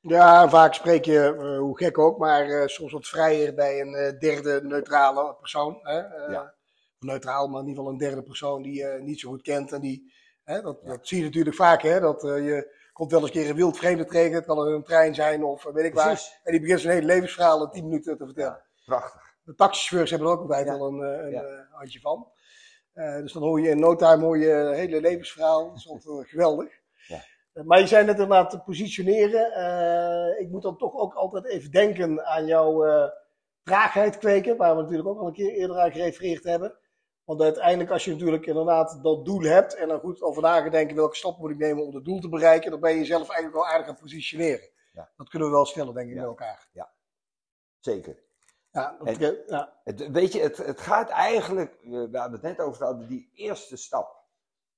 ja, 0.01 0.49
vaak 0.49 0.75
spreek 0.75 1.05
je, 1.05 1.37
eh, 1.37 1.59
hoe 1.59 1.79
gek 1.79 1.99
ook, 1.99 2.19
maar 2.19 2.45
eh, 2.49 2.67
soms 2.67 2.93
wat 2.93 3.07
vrijer 3.07 3.55
bij 3.55 3.81
een 3.81 4.19
derde 4.19 4.61
neutrale 4.63 5.35
persoon. 5.35 5.79
Hè? 5.83 5.99
Ja. 6.33 6.57
Neutraal, 6.99 7.49
maar 7.49 7.61
in 7.61 7.69
ieder 7.69 7.83
geval 7.83 7.93
een 7.93 7.99
derde 8.09 8.23
persoon 8.23 8.63
die 8.63 8.75
je 8.75 8.99
niet 9.01 9.21
zo 9.21 9.29
goed 9.29 9.43
kent. 9.43 9.73
En 9.73 9.81
die, 9.81 10.13
hè, 10.45 10.61
dat, 10.63 10.79
Ja. 10.83 10.89
dat 10.89 11.07
zie 11.09 11.19
je 11.19 11.25
natuurlijk 11.25 11.57
vaak, 11.57 11.83
hè, 11.83 12.01
dat 12.01 12.25
eh, 12.25 12.45
je 12.45 12.77
komt 12.93 13.11
wel 13.11 13.21
eens 13.21 13.29
een 13.35 13.41
keer 13.41 13.51
een 13.51 13.57
wild 13.57 13.77
vreemde 13.77 14.05
tegen. 14.05 14.35
Het 14.35 14.45
kan 14.47 14.59
een 14.59 14.83
trein 14.85 15.15
zijn 15.15 15.45
of 15.45 15.67
eh, 15.67 15.73
weet 15.73 15.85
ik 15.85 15.95
waar. 15.95 16.41
En 16.43 16.53
die 16.53 16.61
begint 16.61 16.81
zijn 16.81 16.95
hele 16.95 17.07
levensverhaal 17.07 17.65
in 17.65 17.71
10 17.71 17.85
minuten 17.89 18.17
te 18.19 18.25
vertellen. 18.25 18.63
Prachtig. 18.85 19.23
De 19.45 19.55
taxichauffeurs 19.55 20.11
hebben 20.11 20.29
er 20.29 20.35
ook 20.35 20.41
altijd 20.43 20.69
al 20.69 20.87
een, 20.89 21.03
eh, 21.03 21.27
een 21.27 21.35
eh, 21.45 21.65
handje 21.71 22.01
van. 22.01 22.29
Eh, 22.93 23.17
dus 23.17 23.33
dan 23.33 23.43
hoor 23.43 23.61
je 23.61 23.69
in 23.69 23.79
no 23.79 23.95
time 23.97 24.25
hoor 24.25 24.39
je 24.39 24.51
een 24.53 24.75
hele 24.75 25.01
levensverhaal. 25.01 25.69
Dat 25.69 25.77
is 25.77 25.89
altijd 25.91 26.25
eh, 26.25 26.31
geweldig. 26.31 26.73
Ja. 27.07 27.21
Eh, 27.53 27.65
maar 27.65 27.81
je 27.81 27.87
zei 27.87 28.05
net 28.05 28.15
inderdaad 28.19 28.51
te 28.51 28.61
positioneren. 28.61 29.53
Eh, 29.53 30.41
ik 30.41 30.49
moet 30.51 30.63
dan 30.63 30.77
toch 30.77 30.95
ook 30.95 31.15
altijd 31.15 31.45
even 31.47 31.71
denken 31.71 32.27
aan 32.27 32.47
jouw 32.47 32.85
eh, 32.85 33.11
traagheid 33.63 34.19
kweken. 34.19 34.57
Waar 34.57 34.77
we 34.77 34.83
natuurlijk 34.83 35.09
ook 35.09 35.21
al 35.21 35.27
een 35.27 35.33
keer 35.33 35.53
eerder 35.53 35.79
aan 35.79 35.93
gerefereerd 35.93 36.45
hebben. 36.45 36.75
Want 37.29 37.41
uiteindelijk 37.43 37.91
als 37.91 38.05
je 38.05 38.13
natuurlijk 38.13 38.47
inderdaad 38.47 38.99
dat 39.03 39.25
doel 39.25 39.41
hebt. 39.43 39.75
En 39.75 39.89
dan 39.89 40.01
goed 40.01 40.23
over 40.23 40.43
na 40.43 40.61
gaat 40.61 40.73
denken 40.73 40.97
welke 40.97 41.17
stap 41.17 41.39
moet 41.39 41.51
ik 41.51 41.59
nemen 41.59 41.87
om 41.87 41.95
het 41.95 42.05
doel 42.05 42.21
te 42.21 42.29
bereiken. 42.29 42.71
Dan 42.71 42.81
ben 42.81 42.91
je 42.91 42.99
jezelf 42.99 43.29
eigenlijk 43.29 43.55
wel 43.55 43.67
aardig 43.67 43.87
aan 43.87 43.93
het 43.93 44.03
positioneren. 44.03 44.69
Ja. 44.93 45.11
Dat 45.17 45.29
kunnen 45.29 45.49
we 45.49 45.55
wel 45.55 45.65
stellen 45.67 45.95
denk 45.95 46.09
ik 46.09 46.15
Ja. 46.15 46.21
met 46.21 46.29
elkaar. 46.29 46.69
Zeker. 47.79 48.23
Ja, 48.71 48.97
dat, 48.99 49.17
En- 49.17 49.43
ja. 49.47 49.81
Het, 49.85 50.11
weet 50.11 50.33
je, 50.33 50.41
het, 50.41 50.57
het 50.57 50.81
gaat 50.81 51.09
eigenlijk, 51.09 51.73
eh, 51.75 51.91
we 51.91 52.19
hadden 52.19 52.33
het 52.33 52.43
net 52.43 52.61
over 52.61 52.85
hadden, 52.85 53.09
die 53.09 53.31
eerste 53.35 53.77
stap. 53.77 54.27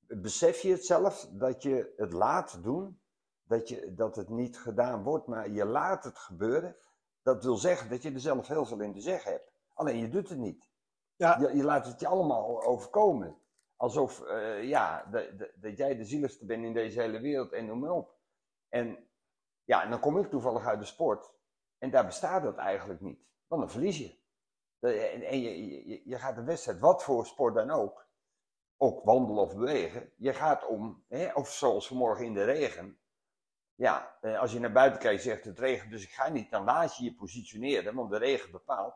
Besef 0.07 0.61
je 0.61 0.71
het 0.71 0.85
zelf 0.87 1.29
dat 1.33 1.63
je 1.63 1.93
het 1.97 2.13
laat 2.13 2.63
doen, 2.63 3.01
dat, 3.43 3.69
je, 3.69 3.95
dat 3.95 4.17
het 4.17 4.29
niet 4.29 4.59
gedaan 4.59 5.03
wordt, 5.03 5.27
maar 5.27 5.51
je 5.51 5.65
laat 5.65 6.05
het 6.05 6.19
gebeuren. 6.19 6.77
Dat 7.23 7.45
wil 7.45 7.57
zeggen 7.57 7.91
dat 7.91 8.03
je 8.03 8.13
er 8.13 8.21
zelf 8.21 8.47
heel 8.47 8.67
veel 8.67 8.81
in 8.81 8.93
te 8.93 9.01
zeggen 9.01 9.33
hebt. 9.33 9.53
Alleen 9.75 9.99
je 9.99 10.09
doet 10.09 10.29
het 10.29 10.39
niet. 10.39 10.70
Ja. 11.21 11.39
Je, 11.39 11.65
laat 11.65 11.87
het 11.87 12.01
je 12.01 12.07
allemaal 12.07 12.63
overkomen. 12.63 13.39
Alsof 13.77 14.23
eh, 14.23 14.65
ja, 14.65 15.05
dat, 15.11 15.27
dat, 15.55 15.77
jij 15.77 15.97
de 15.97 16.05
zieligste 16.05 16.47
bent 16.47 16.65
in 16.65 16.73
deze 16.73 17.01
hele 17.01 17.21
wereld 17.21 17.53
en 17.53 17.67
noem 17.67 17.79
maar 17.79 17.91
op. 17.91 18.15
En 18.69 19.09
ja, 19.65 19.87
dan 19.87 20.01
kom 20.01 20.19
ik 20.19 20.31
toevallig 20.31 20.67
uit 20.67 20.79
de 20.79 20.85
sport. 20.85 21.33
En 21.79 21.91
daar 21.91 22.07
bestaat 22.07 22.43
dat 22.43 22.57
eigenlijk 22.57 23.01
niet. 23.01 23.21
Want 23.47 23.63
dan 23.63 23.71
verlies 23.71 23.99
je. 23.99 24.19
En, 24.81 25.23
en 25.23 25.41
je, 25.41 25.87
je, 25.89 26.03
je 26.05 26.19
gaat 26.19 26.37
een 26.37 26.45
wedstrijd, 26.45 26.79
wat 26.79 27.03
voor 27.03 27.27
sport 27.27 27.55
dan 27.55 27.71
ook, 27.71 28.07
ook 28.77 29.05
wandelen 29.05 29.43
of 29.43 29.57
bewegen, 29.57 30.13
je 30.17 30.33
gaat 30.33 30.67
om, 30.67 31.05
hè, 31.09 31.33
of 31.33 31.49
zoals 31.49 31.87
vanmorgen 31.87 32.25
in 32.25 32.35
de 32.35 32.45
regen. 32.45 32.99
Ja, 33.75 34.19
eh, 34.21 34.41
als 34.41 34.53
je 34.53 34.59
naar 34.59 34.73
buiten 34.73 35.01
kijkt, 35.01 35.23
zegt 35.23 35.45
het 35.45 35.59
regent, 35.59 35.91
dus 35.91 36.03
ik 36.03 36.11
ga 36.11 36.29
niet, 36.29 36.51
dan 36.51 36.65
laat 36.65 36.97
je 36.97 37.05
je 37.05 37.15
positioneren, 37.15 37.95
want 37.95 38.11
de 38.11 38.19
regen 38.19 38.51
bepaalt. 38.51 38.95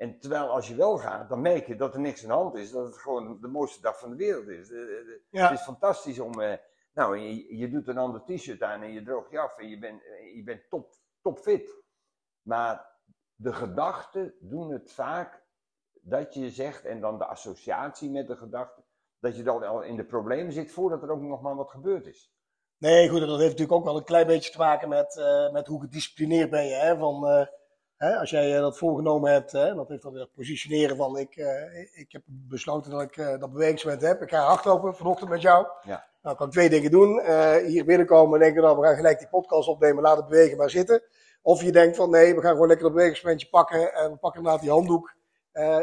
En 0.00 0.18
terwijl 0.18 0.48
als 0.48 0.68
je 0.68 0.74
wel 0.74 0.98
gaat, 0.98 1.28
dan 1.28 1.40
merk 1.40 1.66
je 1.66 1.76
dat 1.76 1.94
er 1.94 2.00
niks 2.00 2.22
aan 2.22 2.28
de 2.28 2.34
hand 2.34 2.54
is, 2.54 2.70
dat 2.70 2.86
het 2.86 2.98
gewoon 2.98 3.40
de 3.40 3.48
mooiste 3.48 3.80
dag 3.80 3.98
van 3.98 4.10
de 4.10 4.16
wereld 4.16 4.48
is. 4.48 4.70
Eh, 4.70 4.80
eh, 4.82 5.06
Ja. 5.30 5.48
Het 5.48 5.58
is 5.58 5.64
fantastisch 5.64 6.18
om, 6.18 6.40
eh, 6.40 6.56
nou, 6.94 7.18
je, 7.18 7.56
je 7.56 7.70
doet 7.70 7.88
een 7.88 7.98
ander 7.98 8.22
t-shirt 8.24 8.62
aan 8.62 8.82
en 8.82 8.92
je 8.92 9.02
droogt 9.02 9.30
je 9.30 9.38
af 9.38 9.58
en 9.58 9.68
je 9.68 9.78
bent, 9.78 10.02
eh, 10.04 10.36
je 10.36 10.42
bent 10.42 10.68
top, 10.68 10.94
top 11.22 11.38
fit. 11.38 11.74
Maar 12.42 12.86
de 13.34 13.52
gedachten 13.52 14.34
doen 14.40 14.70
het 14.72 14.92
vaak 14.92 15.42
dat 16.02 16.34
je 16.34 16.50
zegt, 16.50 16.84
en 16.84 17.00
dan 17.00 17.18
de 17.18 17.24
associatie 17.26 18.10
met 18.10 18.26
de 18.26 18.36
gedachte, 18.36 18.82
dat 19.18 19.36
je 19.36 19.42
dan 19.42 19.62
al 19.62 19.82
in 19.82 19.96
de 19.96 20.04
problemen 20.04 20.52
zit 20.52 20.72
voordat 20.72 21.02
er 21.02 21.10
ook 21.10 21.20
nog 21.20 21.42
maar 21.42 21.56
wat 21.56 21.70
gebeurd 21.70 22.06
is. 22.06 22.32
Nee, 22.78 23.08
goed, 23.08 23.20
dat 23.20 23.28
heeft 23.28 23.40
natuurlijk 23.50 23.72
ook 23.72 23.84
wel 23.84 23.96
een 23.96 24.04
klein 24.04 24.26
beetje 24.26 24.50
te 24.50 24.58
maken 24.58 24.88
met, 24.88 25.16
eh, 25.16 25.52
met 25.52 25.66
hoe 25.66 25.80
gedisciplineerd 25.80 26.50
ben 26.50 26.66
je. 26.66 26.74
Hè? 26.74 26.96
Van, 26.96 27.26
eh, 27.26 27.46
hè, 28.00 28.16
als 28.16 28.30
jij 28.30 28.54
eh, 28.54 28.60
dat 28.60 28.78
voorgenomen 28.78 29.32
hebt, 29.32 29.52
hè, 29.52 29.74
dat 29.74 29.88
heeft 29.88 30.02
dan 30.02 30.12
weer 30.12 30.22
het 30.22 30.32
positioneren 30.32 30.96
van 30.96 31.18
ik, 31.18 31.36
eh, 31.36 31.98
ik 32.00 32.12
heb 32.12 32.22
besloten 32.26 32.90
dat 32.90 33.02
ik 33.02 33.16
eh, 33.16 33.38
dat 33.38 33.52
bewegingsmoment 33.52 34.02
heb. 34.02 34.22
Ik 34.22 34.30
ga 34.30 34.40
hardlopen 34.40 34.94
vanochtend 34.94 35.30
met 35.30 35.42
jou. 35.42 35.66
Ja. 35.82 36.08
Nou, 36.22 36.36
kan 36.36 36.46
ik 36.46 36.52
twee 36.52 36.68
dingen 36.68 36.90
doen. 36.90 37.20
Hier 37.66 37.84
binnenkomen 37.84 38.34
en 38.34 38.40
denken, 38.44 38.62
nou, 38.62 38.78
we 38.78 38.86
gaan 38.86 38.96
gelijk 38.96 39.18
die 39.18 39.28
podcast 39.28 39.68
opnemen, 39.68 40.02
laat 40.02 40.16
het 40.16 40.28
bewegen 40.28 40.56
maar 40.56 40.70
zitten. 40.70 41.02
Of 41.42 41.62
je 41.62 41.72
denkt 41.72 41.96
van 41.96 42.10
nee, 42.10 42.34
we 42.34 42.40
gaan 42.40 42.52
gewoon 42.52 42.66
lekker 42.66 42.86
dat 42.86 42.94
bewegingsmomentje 42.94 43.48
pakken 43.48 43.94
en 43.94 44.10
we 44.10 44.16
pakken 44.16 44.40
inderdaad 44.40 44.62
die 44.62 44.70
handdoek. 44.70 45.14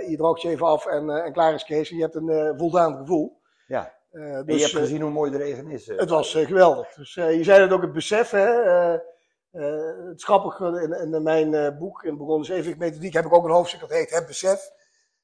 Je 0.08 0.14
droogt 0.18 0.42
je 0.42 0.50
even 0.50 0.66
af 0.66 0.86
en, 0.86 1.10
en 1.10 1.34
klaar 1.34 1.54
is 1.54 1.64
Kees. 1.64 1.90
En 1.90 1.96
je 1.96 2.02
hebt 2.02 2.16
een 2.16 2.58
voldaan 2.58 2.98
gevoel. 2.98 3.42
Ja, 3.68 3.94
en 4.12 4.22
je 4.22 4.44
dus, 4.46 4.62
hebt 4.62 4.84
gezien 4.84 5.02
hoe 5.02 5.12
mooi 5.12 5.32
de 5.32 5.38
regen 5.38 5.70
is. 5.70 5.88
het 5.88 6.10
was 6.10 6.34
geweldig. 6.34 6.94
Dus 6.94 7.14
je 7.14 7.44
zei 7.44 7.62
het 7.62 7.72
ook, 7.72 7.82
het 7.82 7.94
besef. 7.94 8.32
Hè, 8.32 8.98
het 9.64 10.18
is 10.18 10.24
grappig, 10.24 10.60
eh, 10.60 10.82
in, 10.82 11.14
in 11.14 11.24
mijn 11.24 11.54
eh, 11.54 11.78
boek, 11.78 12.04
in 12.04 12.18
Begonnen 12.18 12.46
Zevenwicht 12.46 12.78
Methodiek, 12.80 13.14
heb 13.14 13.26
ik 13.26 13.34
ook 13.34 13.46
een 13.46 13.52
hoofdstuk 13.52 13.80
dat 13.80 13.90
heet 13.90 14.10
Het 14.10 14.26
Besef. 14.28 14.72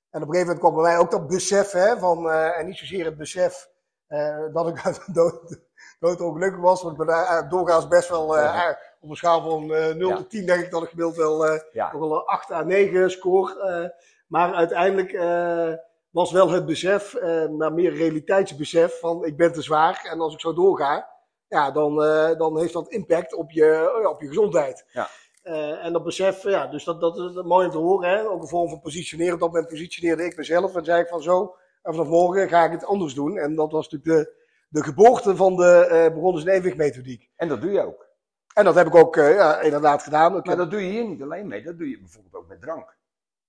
En 0.09 0.21
op 0.21 0.27
een 0.27 0.33
gegeven 0.33 0.39
moment 0.55 0.59
kwam 0.59 0.73
bij 0.73 0.83
mij 0.83 0.97
ook 0.97 1.11
dat 1.11 1.27
besef, 1.27 1.71
hè, 1.71 1.97
van, 1.97 2.29
eh, 2.29 2.59
en 2.59 2.65
niet 2.65 2.77
zozeer 2.77 3.05
het 3.05 3.17
besef 3.17 3.69
eh, 4.07 4.37
dat 4.53 4.67
ik 4.67 4.81
dood, 5.13 5.59
dood 5.99 6.21
ongelukkig 6.21 6.59
was, 6.61 6.81
want 6.83 6.99
ik 6.99 7.05
ben 7.05 7.15
eh, 7.15 7.49
doorgaans 7.49 7.87
best 7.87 8.09
wel, 8.09 8.37
eh, 8.37 8.43
Ja. 8.43 8.69
eh, 8.69 8.75
op 9.01 9.09
een 9.09 9.15
schaal 9.15 9.41
van 9.49 9.73
eh 9.73 9.93
0 9.95 10.09
Ja. 10.09 10.15
tot 10.15 10.29
10 10.29 10.45
denk 10.45 10.63
ik 10.63 10.71
dat 10.71 10.83
ik 10.83 10.89
gemiddeld 10.89 11.15
wel 11.17 11.45
eh, 11.47 11.59
Ja. 11.71 11.91
nog 11.91 12.01
wel 12.01 12.15
een 12.15 12.25
8 12.25 12.51
à 12.51 12.63
9 12.63 13.11
score. 13.11 13.59
eh, 13.59 13.89
maar 14.27 14.53
uiteindelijk 14.53 15.11
eh, 15.13 15.73
was 16.09 16.31
wel 16.31 16.49
het 16.49 16.65
besef, 16.65 17.13
eh, 17.13 17.47
maar 17.49 17.73
meer 17.73 17.93
realiteitsbesef 17.95 18.99
van 18.99 19.25
ik 19.25 19.37
ben 19.37 19.51
te 19.53 19.61
zwaar 19.61 20.07
en 20.11 20.19
als 20.19 20.33
ik 20.33 20.39
zo 20.39 20.53
doorga, 20.53 21.11
ja, 21.53 21.71
dan, 21.71 22.03
eh, 22.03 22.37
dan 22.37 22.59
heeft 22.59 22.73
dat 22.73 22.89
impact 22.89 23.33
op 23.33 23.51
je, 23.51 23.65
ja, 24.01 24.09
op 24.09 24.21
je 24.21 24.27
gezondheid. 24.27 24.85
Ja. 24.93 25.07
Eh, 25.41 25.85
en 25.85 25.93
dat 25.93 26.03
besef, 26.03 26.43
ja, 26.43 26.67
dus 26.67 26.83
dat, 26.83 27.01
dat 27.01 27.17
is 27.17 27.41
mooi 27.43 27.65
om 27.65 27.71
te 27.71 27.77
horen. 27.77 28.09
Hè? 28.09 28.29
Ook 28.29 28.41
een 28.41 28.47
vorm 28.47 28.69
van 28.69 28.79
positioneren. 28.79 29.33
Op 29.33 29.39
dat 29.39 29.51
moment 29.51 29.67
positioneerde 29.67 30.25
ik 30.25 30.37
mezelf 30.37 30.75
en 30.75 30.85
zei 30.85 31.01
ik 31.01 31.07
van 31.07 31.21
zo, 31.21 31.55
en 31.81 31.93
vanaf 31.93 32.07
morgen 32.07 32.49
ga 32.49 32.65
ik 32.65 32.71
het 32.71 32.85
anders 32.85 33.13
doen. 33.13 33.37
En 33.37 33.55
dat 33.55 33.71
was 33.71 33.89
natuurlijk 33.89 34.25
de, 34.25 34.33
de 34.69 34.83
geboorte 34.83 35.35
van 35.35 35.55
de 35.55 35.85
eh 35.85 36.13
begonnen 36.13 36.41
zijn 36.41 36.53
evenwichtmethodiek. 36.55 37.29
En 37.35 37.47
dat 37.47 37.61
doe 37.61 37.71
je 37.71 37.85
ook. 37.85 38.07
En 38.53 38.63
dat 38.65 38.75
heb 38.75 38.87
ik 38.87 38.95
ook 38.95 39.17
eh, 39.17 39.33
ja, 39.35 39.61
inderdaad 39.61 40.03
gedaan. 40.03 40.37
Ik 40.37 40.45
Maar 40.45 40.55
heb- 40.55 40.57
dat 40.57 40.71
doe 40.71 40.81
je 40.85 40.91
hier 40.91 41.07
niet 41.07 41.21
alleen 41.21 41.47
mee, 41.47 41.63
dat 41.63 41.77
doe 41.77 41.89
je 41.89 41.99
bijvoorbeeld 41.99 42.35
ook 42.35 42.47
met 42.47 42.61
drank. 42.61 42.95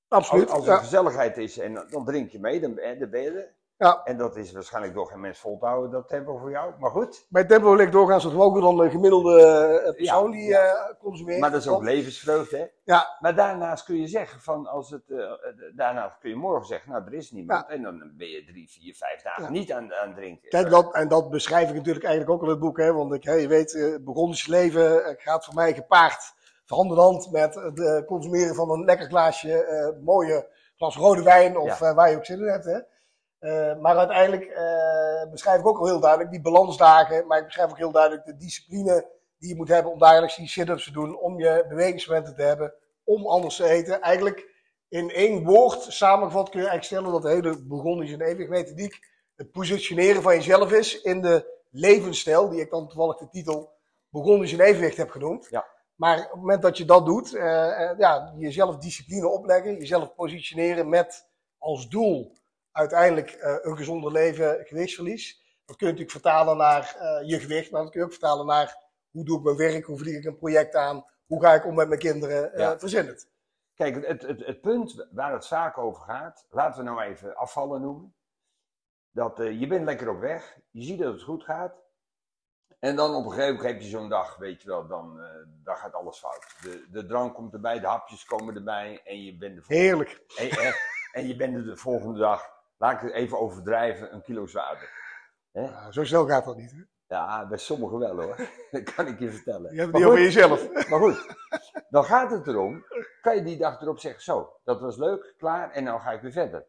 absoluut. 0.09 0.51
Als, 0.51 0.59
als 0.59 0.67
er 0.67 0.73
ja. 0.73 0.79
gezelligheid 0.79 1.37
is 1.39 1.59
en 1.59 1.87
dan 1.91 2.05
drink 2.05 2.31
je 2.31 2.41
mee, 2.41 2.61
dan, 2.61 2.79
eh, 2.79 2.99
dan 3.01 3.11
ben 3.11 3.23
je 3.23 3.31
er. 3.31 3.55
Ja. 3.85 4.01
En 4.05 4.17
dat 4.17 4.37
is 4.37 4.53
waarschijnlijk 4.53 4.95
door 4.95 5.07
geen 5.07 5.21
mens 5.21 5.39
vol 5.39 5.59
te 5.59 5.67
houden, 5.67 5.91
dat 5.91 6.09
tempo 6.09 6.37
voor 6.37 6.51
jou. 6.51 6.73
Maar 6.79 6.91
goed, 6.91 7.27
Bij 7.29 7.45
tempo 7.45 7.75
ligt 7.75 7.93
doorgaans 7.93 8.25
wat 8.25 8.33
hoger 8.33 8.61
dan 8.61 8.77
de 8.77 8.91
gemiddelde 8.91 9.43
eh, 9.43 9.95
persoon 9.95 10.31
Ja, 10.31 10.37
die 10.37 10.49
ja. 10.49 10.59
eh, 10.75 10.95
consumeert. 10.99 11.41
maar 11.41 11.51
dat 11.51 11.61
is 11.61 11.69
ook 11.69 11.83
levensvreugde, 11.83 12.57
hè? 12.57 12.65
Ja. 12.85 13.17
Maar 13.21 13.35
daarnaast 13.35 13.85
kun 13.85 14.01
je 14.01 14.07
zeggen, 14.07 14.41
van 14.41 14.67
als 14.67 14.91
het, 14.91 15.11
eh, 15.11 15.19
eh, 15.19 15.33
daarna 15.77 16.17
kun 16.21 16.31
je 16.31 16.37
morgen 16.37 16.67
zeggen, 16.67 16.91
nou, 16.91 17.05
er 17.07 17.15
is 17.15 17.31
niemand. 17.31 17.69
En 17.69 17.83
dan 17.83 18.13
ben 18.17 18.29
je 18.29 18.45
drie, 18.45 18.71
vier, 18.71 18.95
vijf 18.95 19.23
dagen 19.23 19.53
niet 19.53 19.73
aan, 19.73 19.95
aan 19.95 20.07
het 20.09 20.17
drinken. 20.17 20.49
Kijk, 20.49 20.71
dat, 20.71 20.95
en 20.95 21.09
dat 21.09 21.31
beschrijf 21.31 21.69
ik 21.69 21.75
natuurlijk 21.75 22.05
eigenlijk 22.05 22.35
ook 22.35 22.43
in 22.43 22.49
het 22.51 22.61
boek. 22.61 22.79
Hè, 22.79 22.93
want 22.93 23.15
ik, 23.15 23.25
hè, 23.25 23.33
je 23.33 23.49
weet, 23.49 23.73
het 23.73 24.05
begonnen 24.05 24.39
leven 24.47 25.17
gaat 25.19 25.45
voor 25.45 25.55
mij 25.55 25.75
gepaard 25.75 26.33
van 26.65 26.77
hand 26.79 26.91
in 26.91 26.97
hand 26.99 27.31
met 27.33 27.55
het 27.55 28.05
consumeren 28.07 28.55
van 28.55 28.71
een 28.71 28.85
lekker 28.85 29.07
glaasje 29.07 29.97
mooie 30.05 30.49
glas 30.77 30.97
rode 30.97 31.23
wijn 31.23 31.57
of 31.59 31.79
Ja. 31.79 31.95
waar 31.95 32.11
je 32.11 32.17
ook 32.17 32.25
zin 32.25 32.39
in 32.39 32.47
hebt. 32.49 32.65
Hè. 32.65 32.79
Eh, 33.45 33.77
maar 33.81 33.97
uiteindelijk 33.97 34.45
eh, 34.45 35.31
beschrijf 35.31 35.61
ik 35.61 35.67
ook 35.67 35.79
al 35.79 35.87
heel 35.87 36.01
duidelijk 36.01 36.31
die 36.31 36.41
balansdagen, 36.41 37.27
maar 37.27 37.39
ik 37.39 37.45
beschrijf 37.45 37.71
ook 37.71 37.77
heel 37.77 37.93
duidelijk 37.93 38.25
de 38.25 38.37
discipline 38.37 39.11
die 39.39 39.49
je 39.49 39.57
moet 39.57 39.69
hebben 39.69 39.93
om 39.93 39.99
dagelijks 39.99 40.37
die 40.37 40.49
sit-ups 40.49 40.85
te 40.85 40.93
doen, 40.93 41.19
om 41.19 41.41
je 41.41 41.65
bewegingsmomenten 41.69 42.35
te 42.35 42.43
hebben, 42.43 42.75
om 43.05 43.27
anders 43.27 43.57
te 43.57 43.69
eten. 43.69 44.01
Eigenlijk 44.01 44.49
in 44.89 45.11
één 45.11 45.45
woord 45.45 45.83
samengevat 45.83 46.49
kun 46.49 46.61
je 46.61 46.69
eigenlijk 46.69 46.85
stellen 46.85 47.13
dat 47.13 47.23
de 47.23 47.29
hele 47.29 47.65
begonnen 47.65 48.07
is 48.07 48.13
een 48.13 48.21
eeuwig 48.21 48.49
methodiek 48.49 48.99
het 49.37 49.51
positioneren 49.51 50.23
van 50.23 50.35
jezelf 50.35 50.73
is 50.73 51.01
in 51.01 51.23
de 51.23 51.63
levensstijl, 51.71 52.49
die 52.49 52.61
ik 52.61 52.71
dan 52.71 52.89
toevallig 52.89 53.17
de 53.17 53.29
titel 53.29 53.73
begonnen 54.09 54.47
is 54.47 54.53
in 54.53 54.61
evenwicht 54.61 54.97
heb 54.97 55.11
genoemd. 55.11 55.47
Ja. 55.51 55.67
Maar 55.95 56.19
op 56.19 56.31
het 56.31 56.41
moment 56.41 56.63
dat 56.63 56.79
je 56.79 56.85
dat 56.85 57.07
doet, 57.07 57.35
eh, 57.35 57.91
ja, 57.99 58.35
jezelf 58.39 58.77
discipline 58.77 59.29
opleggen, 59.29 59.79
jezelf 59.79 60.15
positioneren 60.15 60.89
met 60.89 61.29
als 61.59 61.89
doel 61.89 62.33
uiteindelijk 62.75 63.31
eh, 63.31 63.57
een 63.61 63.77
gezonder 63.77 64.13
leven, 64.13 64.65
gewichtsverlies. 64.65 65.43
Dat 65.65 65.77
kun 65.77 65.87
je 65.87 65.93
natuurlijk 65.93 66.11
vertalen 66.23 66.57
naar 66.57 66.97
eh, 66.99 67.29
je 67.29 67.41
gewicht, 67.41 67.71
maar 67.71 67.83
dat 67.83 67.91
kun 67.91 68.01
je 68.01 68.07
ook 68.07 68.13
vertalen 68.13 68.47
naar 68.47 68.83
hoe 69.11 69.25
doe 69.25 69.39
ik 69.39 69.45
mijn 69.45 69.57
werk, 69.57 69.85
hoe 69.85 69.99
vlieg 69.99 70.17
ik 70.17 70.25
een 70.25 70.37
project 70.37 70.75
aan, 70.75 71.05
hoe 71.27 71.43
ga 71.43 71.55
ik 71.55 71.67
om 71.67 71.75
met 71.75 71.89
mijn 71.89 72.01
kinderen, 72.01 72.59
Ja. 72.59 72.79
verzin 72.79 73.07
het. 73.07 73.29
Kijk, 73.75 74.07
het, 74.07 74.23
het, 74.23 74.47
het 74.47 74.61
punt 74.61 75.07
waar 75.11 75.33
het 75.33 75.47
vaak 75.47 75.79
over 75.79 76.03
gaat, 76.03 76.47
laten 76.51 76.85
we 76.85 76.91
nou 76.91 77.03
even 77.03 77.37
afvallen 77.37 77.81
noemen. 77.81 78.15
Dat 79.11 79.37
je 79.37 79.67
bent 79.67 79.85
lekker 79.85 80.09
op 80.09 80.21
weg, 80.21 80.59
je 80.71 80.83
ziet 80.83 80.99
dat 80.99 81.13
het 81.13 81.23
goed 81.23 81.45
gaat. 81.45 81.83
En 82.79 82.97
dan 82.97 83.15
op 83.15 83.25
een 83.25 83.31
gegeven 83.31 83.55
moment 83.55 83.73
heb 83.73 83.81
je 83.83 83.89
zo'n 83.89 84.09
dag, 84.09 84.37
weet 84.37 84.63
je 84.63 84.69
wel, 84.69 84.87
dan, 84.87 85.21
dan 85.65 85.77
gaat 85.77 85.95
alles 85.95 86.19
fout. 86.19 86.47
De, 86.63 86.87
de 86.91 87.07
drank 87.07 87.35
komt 87.35 87.53
erbij, 87.53 87.81
de 87.81 87.87
hapjes 87.87 88.25
komen 88.25 88.55
erbij 88.55 89.01
en 89.05 89.23
je 89.25 89.37
bent 89.37 89.67
Heerlijk. 89.67 90.23
en, 90.37 90.51
en, 90.51 90.75
en 91.13 91.27
je 91.27 91.37
bent 91.37 91.55
er 91.57 91.65
de 91.65 91.77
volgende 91.77 92.19
dag, 92.19 92.54
laat 92.77 92.93
ik 92.93 93.01
het 93.01 93.13
even 93.13 93.39
overdrijven, 93.41 94.15
een 94.15 94.23
kilo 94.23 94.47
zwaarder. 94.47 94.91
Nou, 95.53 95.93
zo 95.93 96.05
snel 96.05 96.27
gaat 96.27 96.45
dat 96.45 96.57
niet. 96.57 96.71
Hè? 96.71 96.79
Ja, 97.07 97.47
bij 97.49 97.59
sommigen 97.59 97.99
wel 97.99 98.21
hoor, 98.23 98.37
dat 98.71 98.95
kan 98.95 99.07
ik 99.07 99.19
je 99.19 99.31
vertellen. 99.31 99.73
Je 99.75 99.81
hebt 99.81 99.93
het 99.93 99.97
niet 100.01 100.05
over 100.11 100.21
jezelf. 100.23 100.89
maar 100.89 100.99
goed, 101.01 101.27
dan 101.89 102.05
gaat 102.05 102.31
het 102.31 102.47
erom, 102.47 102.85
kan 103.21 103.35
je 103.37 103.43
die 103.43 103.57
dag 103.57 103.81
erop 103.81 103.99
zeggen, 103.99 104.23
zo, 104.23 104.57
dat 104.65 104.81
was 104.81 104.97
leuk, 104.97 105.35
klaar, 105.39 105.71
en 105.71 105.85
nou 105.85 106.01
ga 106.01 106.11
ik 106.13 106.21
weer 106.21 106.33
verder. 106.33 106.67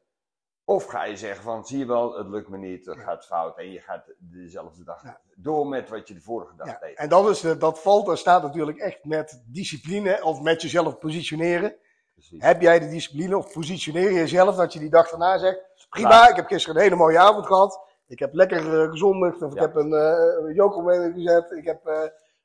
Of 0.68 0.86
ga 0.86 1.04
je 1.04 1.18
zeggen 1.18 1.44
van, 1.44 1.66
zie 1.66 1.78
je 1.78 1.86
wel, 1.86 2.18
het 2.18 2.28
lukt 2.28 2.50
me 2.50 2.58
niet, 2.58 2.86
het 2.86 3.00
gaat 3.00 3.26
fout, 3.26 3.58
en 3.58 3.72
je 3.72 3.80
gaat 3.80 4.06
dezelfde 4.18 4.84
dag 4.84 5.04
Ja. 5.04 5.20
door 5.36 5.68
met 5.68 5.90
wat 5.90 6.08
je 6.08 6.14
de 6.14 6.22
vorige 6.22 6.56
dag 6.56 6.68
Ja, 6.68 6.78
deed. 6.82 6.98
en 6.98 7.10
dat, 7.10 7.30
is, 7.30 7.40
de- 7.40 7.58
dat 7.58 7.82
valt 7.82 8.08
en 8.10 8.18
staat 8.18 8.44
natuurlijk 8.44 8.78
echt 8.78 9.04
met 9.04 9.44
discipline 9.46 10.24
of 10.24 10.42
met 10.42 10.62
jezelf 10.62 10.98
positioneren. 10.98 11.76
Precies. 12.16 12.44
Heb 12.44 12.62
jij 12.62 12.80
de 12.80 12.88
discipline 12.88 13.38
of 13.38 13.54
positioneer 13.54 14.12
je 14.12 14.18
jezelf 14.18 14.56
dat 14.56 14.74
je 14.74 14.80
die 14.80 14.90
dag 14.90 15.10
daarna 15.10 15.38
zegt: 15.38 15.60
prima, 15.90 16.30
ik 16.30 16.36
heb 16.36 16.48
gisteren 16.48 16.76
een 16.76 16.84
hele 16.84 16.96
mooie 16.96 17.20
avond 17.20 17.46
gehad. 17.46 17.80
Ik 18.08 18.20
heb 18.20 18.34
lekker 18.34 18.82
eh, 18.82 18.90
gezondigd 18.90 19.42
of 19.42 19.54
ik 19.54 19.60
heb 19.60 19.76
een 19.76 19.92
uh, 19.92 20.56
joker 20.56 21.14
gezet. 21.14 21.52
Ik 21.52 21.66
heb 21.66 21.86
eh, 21.86 22.02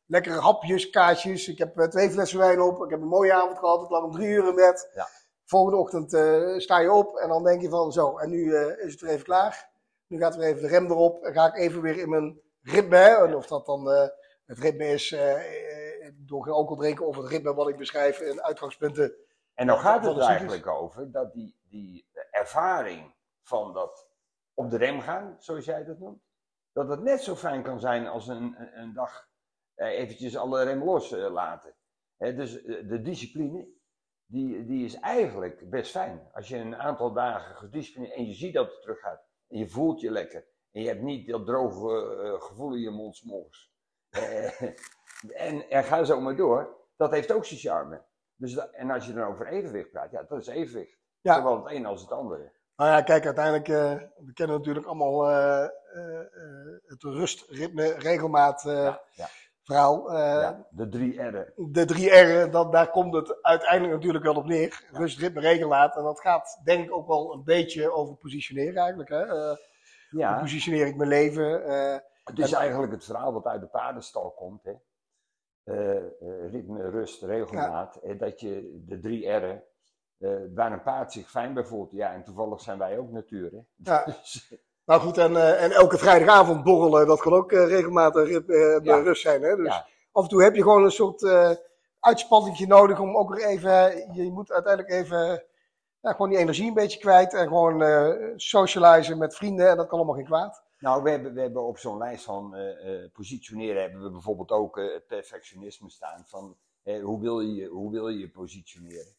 lekkere 0.07 0.41
hapjes, 0.41 0.91
kaasjes. 0.91 1.49
Ik 1.49 1.59
heb 1.59 1.91
twee 1.91 2.11
flessen 2.11 2.39
wijn 2.39 2.61
op. 2.61 2.85
Ik 2.85 2.91
heb 2.91 3.01
een 3.01 3.09
mooie 3.09 3.33
avond 3.33 3.59
gehad. 3.59 3.83
Ik 3.83 3.91
lag 3.91 4.03
om 4.03 4.13
drie 4.13 4.29
uur 4.29 4.49
in 4.49 4.55
bed. 4.55 4.91
Ja. 4.95 5.09
Volgende 5.45 5.79
ochtend 5.79 6.11
sta 6.63 6.79
je 6.79 6.93
op 6.93 7.17
en 7.17 7.29
dan 7.29 7.45
denk 7.45 7.61
je 7.61 7.69
van 7.69 7.93
zo, 7.93 8.19
en 8.19 8.31
nu 8.31 8.57
is 8.57 8.93
het 8.93 9.01
weer 9.01 9.11
even 9.11 9.25
klaar. 9.25 9.71
Nu 10.07 10.19
gaat 10.19 10.37
weer 10.37 10.47
even 10.47 10.63
de 10.63 10.69
rem 10.69 10.91
erop 10.91 11.23
en 11.23 11.33
ga 11.33 11.47
ik 11.47 11.57
even 11.57 11.83
weer 11.83 11.99
in 11.99 12.09
mijn 12.09 12.41
ritme. 12.63 12.97
Hè? 12.97 13.27
En 13.27 13.35
of 13.35 13.47
dat 13.47 13.67
dan 13.67 13.87
het 14.47 14.59
ritme 14.59 14.87
is 14.87 15.17
door 16.13 16.43
geen 16.45 16.53
alcohol 16.53 16.77
drinken 16.77 17.07
of 17.07 17.17
het 17.17 17.27
ritme 17.27 17.55
wat 17.55 17.69
ik 17.69 17.77
beschrijf 17.77 18.21
in 18.21 18.43
uitgangspunten. 18.43 19.15
En 19.61 19.67
dan 19.67 19.79
gaat 19.79 20.05
het 20.05 20.17
er 20.17 20.23
eigenlijk 20.23 20.67
over 20.67 21.11
dat 21.11 21.33
die, 21.33 21.59
die 21.69 22.09
ervaring 22.31 23.15
van 23.43 23.73
dat 23.73 24.09
op 24.55 24.71
de 24.71 24.77
rem 24.77 25.01
gaan, 25.01 25.37
zoals 25.39 25.65
jij 25.65 25.85
dat 25.85 25.99
noemt, 25.99 26.23
dat 26.73 26.89
het 26.89 27.03
net 27.03 27.23
zo 27.23 27.37
fijn 27.37 27.63
kan 27.63 27.81
zijn 27.81 28.07
als 28.07 28.29
een, 28.29 28.61
een, 28.61 28.81
een 28.81 28.93
dag 28.93 29.29
eh, 29.75 29.89
eventjes 29.89 30.37
alle 30.37 30.63
rem 30.63 30.85
los 30.85 31.13
eh, 31.13 32.37
dus 32.37 32.63
eh, 32.63 32.89
de 32.89 33.01
discipline, 33.03 33.69
die, 34.27 34.67
die 34.67 34.85
is 34.85 34.95
eigenlijk 34.95 35.71
best 35.71 35.91
fijn. 35.91 36.29
Als 36.33 36.49
je 36.49 36.57
een 36.57 36.77
aantal 36.77 37.13
dagen 37.13 37.57
gedisciplineerd 37.57 38.15
en 38.15 38.27
je 38.27 38.35
ziet 38.35 38.55
dat 38.55 38.71
het 38.71 38.81
terug 38.81 39.01
gaat 39.01 39.25
en 39.49 39.59
je 39.59 39.69
voelt 39.69 40.01
je 40.01 40.11
lekker 40.11 40.47
en 40.71 40.83
je 40.83 40.89
hebt 40.89 41.03
niet 41.03 41.29
dat 41.29 41.47
droge 41.47 42.37
gevoel 42.41 42.75
in 42.75 42.81
je 42.81 42.91
mond 42.91 43.17
's 43.17 43.23
morgens. 43.23 43.73
Eh, 44.11 44.63
en, 45.47 45.71
en 45.71 45.85
ga 45.85 46.05
zo 46.05 46.21
maar 46.21 46.37
door. 46.37 46.79
Dat 46.97 47.11
heeft 47.11 47.33
ook 47.33 47.45
zijn 47.45 47.61
charme. 47.61 48.09
Dus 48.41 48.53
dat- 48.55 48.71
en 48.71 48.91
als 48.91 49.07
je 49.07 49.13
dan 49.13 49.27
over 49.29 49.47
evenwicht 49.47 49.91
praat, 49.91 50.11
ja, 50.11 50.23
dat 50.29 50.39
is 50.41 50.47
evenwicht. 50.47 50.99
Ja. 51.21 51.35
Zowel 51.35 51.65
het 51.65 51.73
een 51.75 51.87
als 51.87 52.01
het 52.01 52.11
andere. 52.13 52.53
Nou 52.77 52.91
ja, 52.91 53.03
kijk, 53.03 53.25
uiteindelijk, 53.25 53.69
eh, 53.69 53.95
we 54.25 54.33
kennen 54.33 54.57
natuurlijk 54.57 54.87
allemaal 54.87 55.31
eh, 55.31 55.65
eh, 55.65 55.71
het 56.87 57.03
rust, 57.03 57.51
ritme, 57.51 57.93
regelmaat 57.99 58.63
ja, 58.63 59.01
ja, 59.13 59.29
verhaal. 59.63 60.13
Ja. 60.17 60.67
De 60.71 60.89
drie 60.89 61.23
R'en. 61.23 61.53
De 61.57 61.85
drie 61.85 62.11
R'en, 62.11 62.51
dat, 62.51 62.73
daar 62.73 62.91
komt 62.91 63.15
het 63.15 63.43
uiteindelijk 63.43 63.93
natuurlijk 63.95 64.25
wel 64.25 64.35
op 64.35 64.47
neer. 64.47 64.85
Rust, 64.93 65.19
ritme, 65.19 65.41
regelmaat. 65.41 65.97
En 65.97 66.03
dat 66.03 66.21
gaat 66.21 66.61
denk 66.65 66.85
ik 66.85 66.93
ook 66.93 67.07
wel 67.07 67.33
een 67.33 67.45
beetje 67.45 67.93
over 67.93 68.15
positioneren 68.17 68.77
eigenlijk. 68.77 69.09
Hè? 69.09 69.27
Hoe 69.27 70.41
positioneer 70.41 70.87
ik 70.87 70.97
mijn 70.97 71.09
leven? 71.09 71.63
Het 72.25 72.39
is 72.39 72.53
en- 72.53 72.59
eigenlijk 72.59 72.93
het 72.93 73.05
verhaal 73.05 73.33
wat 73.33 73.47
uit 73.47 73.61
de 73.61 73.67
paardenstal 73.67 74.31
komt. 74.31 74.65
Hè. 74.65 74.73
Eh, 75.65 75.97
eh, 75.97 76.03
ritme, 76.51 76.91
rust, 76.91 77.23
regelmaat. 77.23 77.97
Eh, 77.97 78.19
dat 78.19 78.41
je 78.41 78.83
de 78.87 79.01
drie 79.01 79.29
R'en, 79.29 79.63
eh, 80.19 80.31
waar 80.55 80.73
een 80.73 80.83
paard 80.83 81.13
zich 81.13 81.31
fijn 81.31 81.55
bij 81.55 81.65
voelt. 81.65 81.91
Ja, 81.93 82.13
en 82.13 82.25
toevallig 82.25 82.61
zijn 82.61 82.79
wij 82.79 82.99
ook 82.99 83.11
natuur. 83.11 83.51
Hè. 83.51 83.59
Ja. 83.93 84.05
Dus, 84.23 84.55
nou 84.85 85.01
goed, 85.01 85.19
en, 85.19 85.59
en 85.59 85.71
elke 85.71 85.99
vrijdagavond 85.99 86.65
borrelen, 86.65 87.07
dat 87.07 87.21
kan 87.21 87.33
ook 87.33 87.53
regelmatig 87.53 88.29
ritme, 88.29 88.81
Ja. 88.83 88.97
rust 88.97 89.23
zijn. 89.23 89.43
Hè? 89.43 89.57
Dus 89.57 89.67
Ja. 89.67 89.87
af 90.13 90.23
en 90.23 90.29
toe 90.29 90.43
heb 90.43 90.55
je 90.55 90.63
gewoon 90.63 90.85
een 90.85 90.91
soort 90.91 91.23
uitspanningje 92.01 92.67
nodig 92.67 93.01
om 93.01 93.17
ook 93.17 93.35
weer 93.35 93.47
even, 93.47 93.71
je 94.13 94.31
moet 94.33 94.53
uiteindelijk 94.53 94.95
even, 94.95 95.43
ja, 96.01 96.11
gewoon 96.13 96.29
die 96.31 96.39
energie 96.39 96.69
een 96.69 96.75
beetje 96.75 96.99
kwijt. 96.99 97.35
En 97.35 97.47
gewoon 97.49 97.83
socializen 98.37 99.19
met 99.19 99.35
vrienden 99.37 99.69
en 99.69 99.77
dat 99.77 99.87
kan 99.89 99.99
allemaal 99.99 100.17
geen 100.17 100.25
kwaad. 100.25 100.63
Nou, 100.81 101.03
we 101.03 101.11
hebben, 101.11 101.35
we 101.35 101.41
hebben 101.41 101.63
op 101.63 101.79
zo'n 101.79 101.99
lijst 101.99 102.25
van 102.25 102.55
eh, 102.55 103.05
eh, 103.05 103.13
positioneren 103.13 103.83
hebben 103.83 104.03
we 104.03 104.11
bijvoorbeeld 104.11 104.51
ook 104.51 104.79
eh, 104.79 104.93
het 104.93 105.07
perfectionisme 105.07 105.91
staan. 105.91 106.25
Van 106.27 106.57
hoe, 107.03 107.21
wil 107.21 107.41
je, 107.41 107.67
hoe 107.67 107.91
wil 107.91 108.09
je 108.09 108.31
positioneren? 108.31 109.15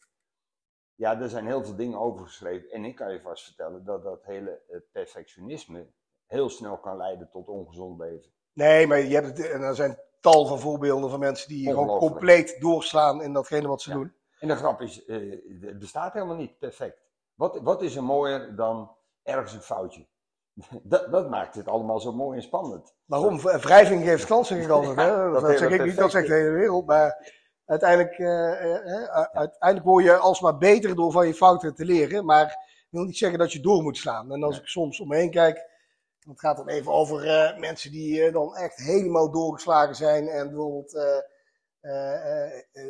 Ja, 0.94 1.20
er 1.20 1.28
zijn 1.28 1.46
heel 1.46 1.64
veel 1.64 1.76
dingen 1.76 1.98
over 1.98 2.26
geschreven. 2.26 2.70
En 2.70 2.84
ik 2.84 2.94
kan 2.94 3.12
je 3.12 3.20
vast 3.20 3.44
vertellen 3.44 3.84
dat 3.84 4.02
dat 4.02 4.24
hele 4.24 4.62
perfectionisme 4.92 5.86
heel 6.26 6.48
snel 6.48 6.78
kan 6.78 6.96
leiden 6.96 7.28
tot 7.30 7.48
ongezond 7.48 7.98
leven. 7.98 8.32
Nee, 8.52 8.86
maar 8.86 8.98
je 8.98 9.14
hebt 9.14 9.26
het, 9.26 9.50
en 9.50 9.62
er 9.62 9.74
zijn 9.74 9.98
tal 10.20 10.46
van 10.46 10.58
voorbeelden 10.60 11.10
van 11.10 11.18
mensen 11.18 11.48
die 11.48 11.66
gewoon 11.68 11.98
compleet 11.98 12.60
doorslaan 12.60 13.22
in 13.22 13.32
datgene 13.32 13.68
wat 13.68 13.82
ze 13.82 13.90
Ja. 13.90 13.96
doen. 13.96 14.14
En 14.38 14.48
de 14.48 14.56
grap 14.56 14.80
is, 14.80 15.06
het 15.06 15.78
bestaat 15.78 16.12
helemaal 16.12 16.36
niet 16.36 16.58
perfect. 16.58 17.02
Wat, 17.34 17.60
wat 17.60 17.82
is 17.82 17.96
er 17.96 18.04
mooier 18.04 18.56
dan 18.56 18.96
ergens 19.22 19.52
een 19.52 19.60
foutje? 19.62 20.06
Dat, 20.82 21.10
dat 21.10 21.30
maakt 21.30 21.54
het 21.54 21.68
allemaal 21.68 22.00
zo 22.00 22.12
mooi 22.12 22.36
en 22.36 22.42
spannend. 22.42 22.94
Waarom? 23.04 23.40
Wrijving 23.40 24.04
geeft 24.04 24.26
kans, 24.26 24.48
zeg 24.48 24.62
ik 24.62 24.68
altijd. 24.68 24.96
Ja, 25.00 25.24
hè? 25.24 25.40
dat 25.40 25.58
zeg 25.58 25.70
ik 25.70 25.84
niet, 25.84 25.96
dat 25.96 26.10
zegt 26.10 26.26
de 26.26 26.34
hele 26.34 26.50
wereld. 26.50 26.86
Maar 26.86 27.32
uiteindelijk, 27.64 28.18
eh, 28.18 29.02
eh, 29.02 29.26
uiteindelijk 29.32 29.88
word 29.88 30.04
je 30.04 30.16
alsmaar 30.16 30.58
beter 30.58 30.94
door 30.94 31.12
van 31.12 31.26
je 31.26 31.34
fouten 31.34 31.74
te 31.74 31.84
leren. 31.84 32.24
Maar 32.24 32.46
ik 32.46 32.88
wil 32.90 33.04
niet 33.04 33.16
zeggen 33.16 33.38
dat 33.38 33.52
je 33.52 33.60
door 33.60 33.82
moet 33.82 33.96
slaan. 33.96 34.32
En 34.32 34.42
als 34.42 34.58
ik 34.58 34.66
soms 34.66 35.00
om 35.00 35.08
me 35.08 35.16
heen 35.16 35.30
kijk, 35.30 35.70
het 36.18 36.40
gaat 36.40 36.56
dan 36.56 36.68
even 36.68 36.92
over 36.92 37.26
eh, 37.28 37.58
mensen 37.58 37.90
die 37.90 38.22
eh, 38.22 38.32
dan 38.32 38.56
echt 38.56 38.76
helemaal 38.76 39.30
doorgeslagen 39.30 39.94
zijn. 39.94 40.28
En 40.28 40.48
bijvoorbeeld 40.48 40.92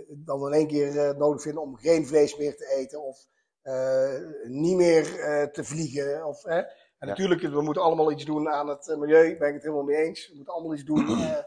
dan 0.09 0.47
in 0.47 0.52
één 0.52 0.66
keer 0.66 1.16
nodig 1.16 1.42
vinden 1.42 1.62
om 1.62 1.76
geen 1.76 2.07
vlees 2.07 2.37
meer 2.37 2.57
te 2.57 2.75
eten. 2.76 3.02
Of 3.02 3.26
niet 4.45 4.76
meer 4.76 5.04
te 5.52 5.64
vliegen. 5.64 6.26
Of. 6.26 6.45
En 7.02 7.09
natuurlijk, 7.09 7.40
we 7.40 7.62
moeten 7.62 7.82
allemaal 7.82 8.12
iets 8.12 8.25
doen 8.25 8.49
aan 8.49 8.68
het 8.68 8.88
eh, 8.88 8.97
milieu, 8.97 9.28
daar 9.28 9.38
ben 9.38 9.49
ik 9.49 9.54
het 9.54 9.62
helemaal 9.62 9.85
mee 9.85 9.97
eens. 9.97 10.28
We 10.28 10.37
moeten 10.37 10.54
allemaal 10.54 10.75
iets 10.75 10.85
doen, 10.85 11.09
eh, 11.18 11.38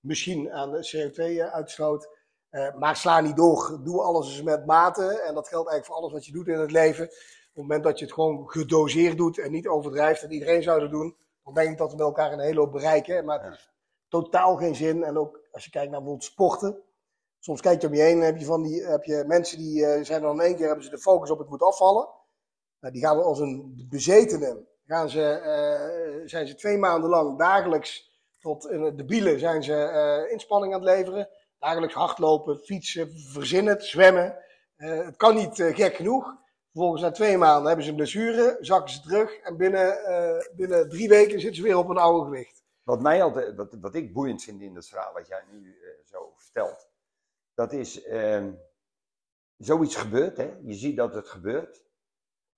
misschien 0.00 0.52
aan 0.52 0.70
de 0.70 1.10
CO2-uitstoot. 1.12 2.08
Eh, 2.48 2.74
maar 2.74 2.96
sla 2.96 3.20
niet 3.20 3.36
door. 3.36 3.80
Doe 3.84 4.02
alles 4.02 4.28
eens 4.28 4.42
met 4.42 4.66
mate. 4.66 5.20
En 5.20 5.34
dat 5.34 5.48
geldt 5.48 5.68
eigenlijk 5.68 5.84
voor 5.84 5.94
alles 5.94 6.12
wat 6.12 6.26
je 6.26 6.32
doet 6.32 6.48
in 6.48 6.58
het 6.58 6.70
leven. 6.70 7.04
Op 7.04 7.10
het 7.52 7.54
moment 7.54 7.82
dat 7.82 7.98
je 7.98 8.04
het 8.04 8.14
gewoon 8.14 8.48
gedoseerd 8.48 9.16
doet 9.16 9.38
en 9.38 9.50
niet 9.50 9.68
overdrijft, 9.68 10.22
en 10.22 10.32
iedereen 10.32 10.62
zou 10.62 10.80
dat 10.80 10.90
doen, 10.90 11.16
dan 11.44 11.54
denk 11.54 11.70
ik 11.70 11.78
dat 11.78 11.90
we 11.90 11.96
met 11.96 12.06
elkaar 12.06 12.32
een 12.32 12.40
hele 12.40 12.60
hoop 12.60 12.72
bereiken. 12.72 13.24
Maar 13.24 13.40
het 13.40 13.48
heeft 13.48 13.70
totaal 14.08 14.56
geen 14.56 14.74
zin. 14.74 15.04
En 15.04 15.18
ook 15.18 15.40
als 15.50 15.64
je 15.64 15.70
kijkt 15.70 15.90
naar 15.90 16.00
bijvoorbeeld 16.00 16.30
sporten. 16.30 16.82
Soms 17.38 17.60
kijk 17.60 17.80
je 17.80 17.86
om 17.86 17.94
je 17.94 18.02
heen 18.02 18.18
en 18.18 18.24
heb 18.24 18.36
je, 18.36 18.44
van 18.44 18.62
die, 18.62 18.82
heb 18.82 19.04
je 19.04 19.24
mensen 19.26 19.58
die 19.58 20.04
zijn 20.04 20.22
dan 20.22 20.40
in 20.40 20.46
één 20.46 20.56
keer 20.56 20.66
hebben 20.66 20.84
ze 20.84 20.90
de 20.90 20.98
focus 20.98 21.30
op 21.30 21.38
het 21.38 21.48
moet 21.48 21.62
afvallen. 21.62 22.08
Nou, 22.80 22.92
die 22.92 23.02
gaan 23.02 23.22
als 23.22 23.40
een 23.40 23.86
bezetene, 23.88 24.66
gaan 24.88 25.10
ze, 25.10 25.30
eh, 25.30 26.28
zijn 26.28 26.46
ze 26.46 26.54
twee 26.54 26.78
maanden 26.78 27.10
lang 27.10 27.38
dagelijks 27.38 28.06
tot 28.38 28.70
in 28.70 28.96
de 28.96 29.04
bielen 29.04 29.38
zijn 29.38 29.62
ze 29.62 29.74
eh, 29.74 30.32
inspanning 30.32 30.74
aan 30.74 30.80
het 30.80 30.88
leveren. 30.88 31.28
Dagelijks 31.58 31.94
hardlopen, 31.94 32.58
fietsen, 32.58 33.10
verzinnen, 33.18 33.82
zwemmen. 33.82 34.38
Eh, 34.76 35.04
het 35.04 35.16
kan 35.16 35.34
niet 35.34 35.60
eh, 35.60 35.74
gek 35.74 35.94
genoeg. 35.94 36.36
Vervolgens 36.78 37.02
na 37.02 37.10
twee 37.10 37.38
maanden 37.38 37.66
hebben 37.66 37.84
ze 37.84 37.90
een 37.90 37.96
blessure, 37.96 38.56
zakken 38.60 38.92
ze 38.92 39.00
terug 39.00 39.38
en 39.38 39.56
binnen, 39.56 40.04
eh, 40.04 40.56
binnen 40.56 40.88
drie 40.88 41.08
weken 41.08 41.40
zitten 41.40 41.56
ze 41.56 41.62
weer 41.62 41.76
op 41.76 41.88
een 41.88 41.98
oude 41.98 42.24
gewicht. 42.24 42.64
Wat, 42.82 43.00
mij 43.00 43.22
altijd, 43.22 43.56
wat, 43.56 43.76
wat 43.80 43.94
ik 43.94 44.12
boeiend 44.12 44.42
vind 44.42 44.60
in 44.60 44.74
het 44.74 44.88
verhaal 44.88 45.12
wat 45.12 45.26
jij 45.26 45.42
nu 45.50 45.78
eh, 45.82 45.88
zo 46.04 46.32
vertelt, 46.36 46.88
dat 47.54 47.72
is 47.72 48.02
ehm, 48.02 48.52
zoiets 49.56 49.96
gebeurt, 49.96 50.36
hè? 50.36 50.54
je 50.62 50.74
ziet 50.74 50.96
dat 50.96 51.14
het 51.14 51.28
gebeurt. 51.28 51.82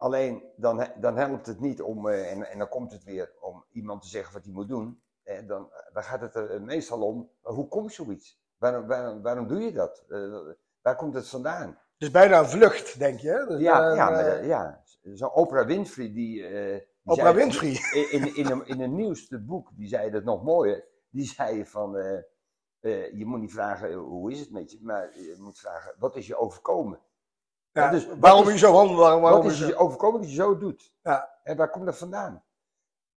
Alleen 0.01 0.43
dan, 0.57 0.87
dan 1.01 1.17
helpt 1.17 1.47
het 1.47 1.61
niet 1.61 1.83
om, 1.83 2.09
eh, 2.09 2.33
en, 2.33 2.51
en 2.51 2.59
dan 2.59 2.69
komt 2.69 2.93
het 2.93 3.05
weer 3.05 3.33
om 3.41 3.65
iemand 3.73 4.03
te 4.03 4.09
zeggen 4.09 4.35
wat 4.35 4.45
hij 4.45 4.53
moet 4.53 4.69
doen. 4.69 5.03
Eh, 5.23 5.47
dan, 5.47 5.71
dan 5.93 6.03
gaat 6.03 6.21
het 6.21 6.35
er 6.35 6.63
meestal 6.63 7.01
om, 7.07 7.31
hoe 7.41 7.69
komt 7.69 7.93
zoiets? 7.93 8.41
Waarom, 8.59 8.87
waarom, 8.87 9.23
waarom 9.23 9.47
doe 9.47 9.61
je 9.61 9.73
dat? 9.73 10.05
Eh, 10.09 10.35
waar 10.83 10.97
komt 10.97 11.15
het 11.15 11.29
vandaan? 11.29 11.79
Dus 11.99 12.11
bijna 12.11 12.39
een 12.39 12.49
vlucht, 12.49 12.99
denk 12.99 13.21
je. 13.21 13.45
Dus, 13.49 13.61
Ja, 13.61 13.91
eh, 13.91 13.97
ja, 13.97 14.11
maar, 14.11 14.27
eh, 14.27 14.47
ja. 14.47 14.83
zo'n 15.03 15.33
Oprah 15.33 15.67
Winfrey 15.67 16.13
die... 16.13 16.47
eh, 16.47 16.79
die 16.79 16.87
Oprah 17.05 17.27
zei- 17.27 17.37
Winfrey. 17.37 17.79
in, 18.11 18.21
in, 18.21 18.37
in, 18.37 18.51
een, 18.51 18.67
in 18.67 18.81
een 18.81 18.95
nieuwste 18.95 19.39
boek, 19.39 19.69
die 19.77 19.89
zei 19.89 20.11
dat 20.11 20.25
nog 20.25 20.43
mooier. 20.43 20.85
Die 21.11 21.25
zei 21.27 21.67
van, 21.67 21.97
eh, 21.97 22.19
eh, 22.81 23.13
je 23.19 23.27
moet 23.27 23.41
niet 23.41 23.53
vragen 23.53 23.91
eh, 23.91 23.97
hoe 23.99 24.33
is 24.33 24.41
het 24.41 24.51
met 24.51 24.73
je, 24.73 24.79
maar 24.83 25.11
je 25.19 25.37
moet 25.39 25.59
vragen, 25.59 25.95
wat 25.99 26.17
is 26.17 26.27
je 26.27 26.37
overkomen? 26.37 26.99
Ja, 27.73 27.91
dus 27.91 28.07
waarom 28.19 28.47
is- 28.47 28.53
je 28.53 28.59
zo 28.59 28.73
handelt, 28.73 28.99
waarom, 28.99 29.23
waarom 29.23 29.47
is 29.47 29.59
je 29.59 29.77
overkomen 29.77 30.21
dat 30.21 30.31
je 30.31 30.37
zo 30.37 30.59
doet? 30.59 30.93
Ja. 31.03 31.39
En 31.43 31.57
waar 31.57 31.71
komt 31.71 31.87
dat 31.87 31.99
vandaan? 31.99 32.45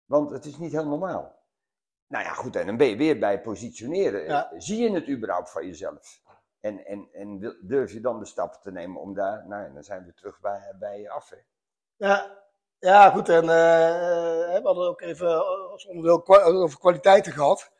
Want 0.05 0.29
het 0.31 0.45
is 0.45 0.57
niet 0.57 0.71
heel 0.71 0.87
normaal. 0.87 1.41
Nou 2.07 2.23
ja, 2.23 2.33
goed, 2.33 2.55
en 2.55 2.65
dan 2.65 2.77
ben 2.77 2.87
je 2.87 2.95
weer 2.97 3.19
bij 3.19 3.41
positioneren. 3.41 4.23
Ja. 4.25 4.51
Zie 4.57 4.81
je 4.81 4.91
het 4.91 5.09
überhaupt 5.09 5.51
van 5.51 5.65
jezelf? 5.67 6.21
En, 6.59 6.85
en, 6.85 7.09
en 7.13 7.57
durf 7.61 7.91
je 7.91 7.99
dan 7.99 8.19
de 8.19 8.25
stappen 8.25 8.59
te 8.61 8.71
nemen 8.71 9.01
om 9.01 9.13
daar, 9.13 9.47
nou, 9.47 9.63
ja, 9.63 9.69
dan 9.69 9.83
zijn 9.83 10.05
we 10.05 10.13
terug 10.13 10.39
bij, 10.39 10.75
bij 10.79 10.99
je 10.99 11.09
af. 11.09 11.29
Hè? 11.29 11.35
Ja, 11.95 12.37
ja, 12.79 13.09
goed. 13.09 13.29
En 13.29 13.41
eh, 13.41 13.47
we 13.47 14.59
hadden 14.63 14.87
ook 14.87 15.01
even 15.01 15.27
eh, 15.27 15.71
als 15.71 15.85
onderdeel 15.85 16.27
over 16.37 16.79
kwaliteiten 16.79 17.31
gehad. 17.31 17.71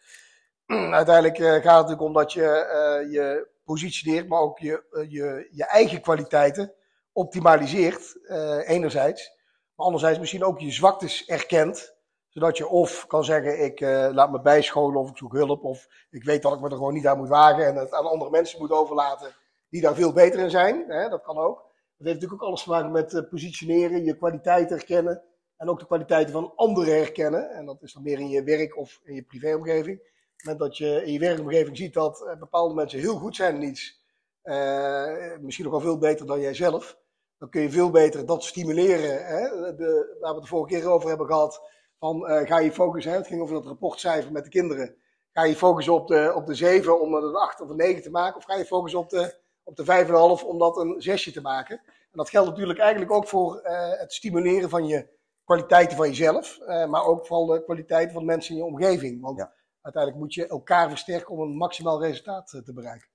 Uiteindelijk 0.92 1.40
eh, 1.40 1.46
gaat 1.52 1.54
het 1.54 1.64
natuurlijk 1.66 2.02
om 2.02 2.14
dat 2.14 2.34
je 2.34 2.46
eh, 2.48 3.12
je 3.12 3.48
positioneert, 3.64 4.28
maar 4.28 4.40
ook 4.40 4.60
je, 4.60 4.84
eh, 4.92 5.12
je, 5.12 5.48
je 5.52 5.66
eigen 5.66 6.02
kwaliteiten 6.02 6.74
optimaliseert, 7.12 8.20
eh, 8.28 8.70
enerzijds. 8.70 9.32
Maar 9.76 9.86
anderzijds 9.86 10.20
misschien 10.20 10.44
ook 10.44 10.60
je 10.60 10.72
zwaktes 10.72 11.26
erkent, 11.26 11.96
zodat 12.28 12.58
je 12.58 12.68
of 12.68 13.08
kan 13.08 13.24
zeggen, 13.24 13.64
ik 13.64 13.82
eh, 13.82 14.10
laat 14.12 14.32
me 14.32 14.42
bijscholen 14.42 15.00
of 15.00 15.10
ik 15.10 15.18
zoek 15.18 15.34
hulp, 15.34 15.64
of 15.64 15.88
ik 16.10 16.24
weet 16.24 16.42
dat 16.42 16.54
ik 16.54 16.60
me 16.60 16.70
er 16.70 16.76
gewoon 16.76 16.94
niet 16.94 17.08
aan 17.08 17.18
moet 17.18 17.30
wagen 17.30 17.66
en 17.66 17.76
het 17.76 17.94
aan 17.94 18.06
andere 18.06 18.32
mensen 18.32 18.60
moet 18.60 18.72
overlaten 18.72 19.36
die 19.70 19.82
daar 19.82 19.96
veel 19.96 20.14
beter 20.14 20.40
in 20.40 20.50
zijn. 20.50 20.84
Hè, 20.88 21.10
dat 21.10 21.22
kan 21.22 21.38
ook. 21.38 21.56
Dat 21.98 22.08
heeft 22.08 22.14
natuurlijk 22.14 22.42
ook 22.42 22.48
alles 22.48 22.64
te 22.64 22.70
maken 22.70 22.92
met 22.92 23.30
positioneren, 23.30 24.04
je 24.04 24.18
kwaliteiten 24.18 24.78
herkennen 24.78 25.24
en 25.58 25.70
ook 25.70 25.80
de 25.80 25.86
kwaliteiten 25.86 26.34
van 26.34 26.54
anderen 26.56 26.96
herkennen. 26.96 27.50
En 27.50 27.66
dat 27.66 27.82
is 27.82 27.94
dan 27.94 28.04
meer 28.04 28.20
in 28.20 28.30
je 28.30 28.44
werk 28.44 28.78
of 28.78 29.00
in 29.04 29.16
je 29.16 29.24
privéomgeving. 29.24 30.12
Dat 30.44 30.78
je 30.78 31.06
in 31.06 31.12
je 31.12 31.20
werkomgeving 31.20 31.78
ziet 31.78 31.94
dat 31.94 32.22
eh, 32.22 32.40
bepaalde 32.40 32.74
mensen 32.74 33.00
heel 33.00 33.18
goed 33.18 33.36
zijn 33.36 33.56
in 33.56 33.68
iets, 33.70 34.04
eh, 34.42 35.38
misschien 35.40 35.66
nog 35.66 35.74
wel 35.74 35.82
veel 35.82 35.98
beter 35.98 36.26
dan 36.26 36.40
jij 36.40 36.54
zelf, 36.54 36.98
dan 37.38 37.50
kun 37.50 37.62
je 37.62 37.72
veel 37.72 37.90
beter 37.90 38.26
dat 38.26 38.44
stimuleren. 38.44 39.26
Hè? 39.26 39.76
De, 39.76 40.18
waar 40.20 40.30
we 40.30 40.36
het 40.36 40.44
de 40.44 40.50
vorige 40.50 40.76
keer 40.76 40.90
over 40.90 41.10
hebben 41.10 41.28
gehad, 41.28 41.62
van 42.00 42.28
eh, 42.28 42.48
ga 42.48 42.60
je 42.60 42.72
focussen, 42.72 43.14
het 43.14 43.28
ging 43.28 43.42
over 43.42 43.54
dat 43.54 43.66
rapportcijfer 43.66 44.32
met 44.32 44.44
de 44.44 44.50
kinderen. 44.50 44.96
Ga 45.32 45.44
je 45.44 45.56
focussen 45.56 45.94
op 45.94 46.08
de, 46.08 46.32
op 46.36 46.46
de 46.46 46.56
7 46.56 47.02
om 47.02 47.14
een 47.14 47.36
8 47.36 47.62
of 47.62 47.70
een 47.70 47.76
9 47.76 48.02
te 48.02 48.12
maken, 48.12 48.38
of 48.38 48.44
ga 48.44 48.56
je 48.56 48.66
focussen 48.66 49.00
op 49.00 49.10
de, 49.10 49.36
op 49.64 49.76
de 49.76 50.40
5,5 50.42 50.48
om 50.48 50.58
dat 50.60 50.78
een 50.78 51.02
6 51.02 51.34
te 51.34 51.42
maken? 51.42 51.78
En 51.86 52.20
dat 52.20 52.30
geldt 52.30 52.50
natuurlijk 52.50 52.80
eigenlijk 52.80 53.12
ook 53.12 53.28
voor 53.28 53.60
het 53.98 54.14
stimuleren 54.14 54.70
van 54.70 54.88
je 54.88 55.08
kwaliteiten 55.46 55.98
van 55.98 56.08
jezelf, 56.08 56.60
maar 56.66 57.06
ook 57.06 57.26
vooral 57.26 57.46
de 57.46 57.64
kwaliteiten 57.64 58.14
van 58.14 58.22
de 58.22 58.28
mensen 58.28 58.52
in 58.52 58.58
je 58.58 58.66
omgeving. 58.66 59.22
Want. 59.22 59.62
Uiteindelijk 59.84 60.24
moet 60.24 60.34
je 60.34 60.48
elkaar 60.48 60.90
versterken 60.90 61.28
om 61.30 61.40
een 61.40 61.56
maximaal 61.58 62.02
resultaat 62.02 62.54
eh, 62.54 62.62
te 62.62 62.74
bereiken. 62.74 63.08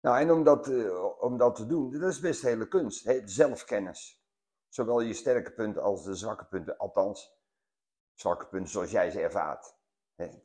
Nou, 0.00 0.18
en 0.20 0.30
om 0.32 0.44
dat, 0.44 0.68
eh, 0.68 1.22
om 1.22 1.36
dat 1.38 1.54
te 1.54 1.66
doen, 1.66 1.98
dat 1.98 2.10
is 2.10 2.20
best 2.20 2.42
hele 2.42 2.68
kunst. 2.68 3.04
Hè? 3.04 3.20
Zelfkennis. 3.24 4.20
Zowel 4.68 5.00
je 5.00 5.14
sterke 5.14 5.52
punten 5.52 5.82
als 5.82 6.04
de 6.04 6.14
zwakke 6.14 6.44
punten. 6.44 6.76
Althans, 6.78 7.32
zwakke 8.14 8.46
punten 8.46 8.70
zoals 8.70 8.90
jij 8.90 9.10
ze 9.10 9.20
ervaart. 9.20 9.74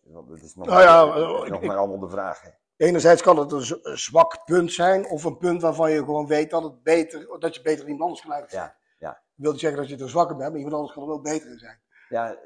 Want 0.04 0.28
dat 0.30 0.42
is 0.42 0.56
nog, 0.56 0.68
Nou 0.68 0.82
ja, 0.82 1.04
is 1.16 1.22
eh, 1.44 1.50
nog 1.52 1.62
ik- 1.62 1.68
maar 1.68 1.78
allemaal 1.78 2.00
de 2.00 2.10
vraag. 2.10 2.44
Enerzijds 2.76 3.22
kan 3.22 3.38
het 3.40 3.52
een 3.52 3.98
zwak 3.98 4.46
punt 4.46 4.72
zijn, 4.72 5.06
of 5.10 5.24
een 5.24 5.38
punt 5.38 5.62
waarvan 5.62 5.92
je 5.92 5.98
gewoon 5.98 6.28
weet 6.28 6.50
dat, 6.50 6.64
het 6.64 6.84
beter, 6.84 7.40
dat 7.40 7.56
je 7.56 7.62
beter 7.62 7.84
iemand 7.84 8.02
anders 8.02 8.22
kan 8.22 8.50
zijn. 8.50 8.64
Ja, 8.64 8.78
ja. 9.00 9.10
Dat 9.10 9.24
wil 9.36 9.52
niet 9.52 9.60
zeggen 9.62 9.80
dat 9.80 9.90
je 9.90 9.98
er 9.98 10.10
zwakker 10.10 10.36
bent, 10.36 10.50
maar 10.50 10.58
iemand 10.58 10.76
anders 10.76 10.94
kan 10.94 11.04
er 11.04 11.10
wel 11.10 11.22
beter 11.22 11.52
in 11.52 11.58
zijn. 11.60 11.82
Ja, 12.10 12.38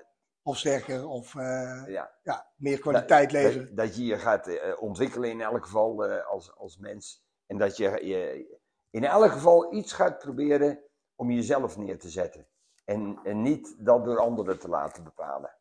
Of 0.43 0.57
sterker, 0.57 1.07
of 1.07 1.35
eh, 1.35 1.83
ja. 1.87 2.11
ja, 2.23 2.47
meer 2.55 2.79
kwaliteit 2.79 3.31
Dat- 3.31 3.41
leveren. 3.41 3.75
Dat, 3.75 3.85
dat 3.85 3.95
je 3.95 4.05
je 4.05 4.17
gaat 4.17 4.47
eh, 4.47 4.81
ontwikkelen 4.81 5.29
in 5.29 5.41
elk 5.41 5.63
geval 5.65 6.05
eh, 6.05 6.27
als, 6.27 6.55
als 6.55 6.77
mens. 6.77 7.23
En 7.47 7.57
dat 7.57 7.77
je, 7.77 7.83
je 8.05 8.45
in 8.89 9.03
elk 9.03 9.31
geval 9.31 9.73
iets 9.73 9.93
gaat 9.93 10.17
proberen 10.17 10.79
om 11.15 11.31
jezelf 11.31 11.77
neer 11.77 11.99
te 11.99 12.09
zetten. 12.09 12.47
En, 12.85 13.19
en 13.23 13.41
niet 13.41 13.75
dat 13.85 14.05
door 14.05 14.19
anderen 14.19 14.59
te 14.59 14.67
laten 14.69 15.03
bepalen. 15.03 15.55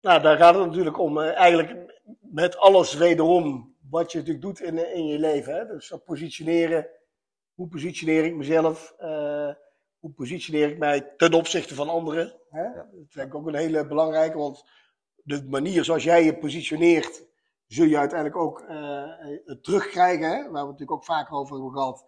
Nou, 0.00 0.22
daar 0.22 0.36
gaat 0.36 0.54
het 0.54 0.66
natuurlijk 0.66 0.98
om. 0.98 1.18
eigenlijk 1.20 2.00
met 2.20 2.56
alles 2.56 2.94
wederom 2.94 3.76
wat 3.90 4.12
je 4.12 4.18
natuurlijk 4.18 4.44
doet 4.44 4.60
in, 4.60 4.94
in 4.94 5.06
je 5.06 5.18
leven. 5.18 5.54
Hè? 5.54 5.66
Dus 5.66 5.88
dat 5.88 6.04
positioneren. 6.04 6.88
Hoe 7.54 7.68
positioneer 7.68 8.24
ik 8.24 8.34
mezelf? 8.34 8.94
Hoe 10.06 10.14
positioneer 10.14 10.70
ik 10.70 10.78
mij 10.78 11.00
ten 11.16 11.32
opzichte 11.34 11.74
van 11.74 11.88
anderen? 11.88 12.34
Hè? 12.50 12.62
Ja. 12.62 12.74
Dat 12.74 13.06
vind 13.08 13.26
ik 13.26 13.34
ook 13.34 13.46
een 13.46 13.54
hele 13.54 13.86
belangrijke. 13.86 14.38
Want 14.38 14.64
de 15.22 15.46
manier 15.48 15.84
zoals 15.84 16.04
jij 16.04 16.24
je 16.24 16.38
positioneert, 16.38 17.26
zul 17.66 17.86
je 17.86 17.98
uiteindelijk 17.98 18.40
ook 18.40 18.64
het 19.44 19.64
terugkrijgen. 19.64 20.28
Hè? 20.28 20.36
Waar 20.36 20.50
we 20.50 20.58
het 20.58 20.66
natuurlijk 20.66 20.90
ook 20.90 21.04
vaker 21.04 21.34
over 21.34 21.54
hebben 21.54 21.72
gehad. 21.72 22.06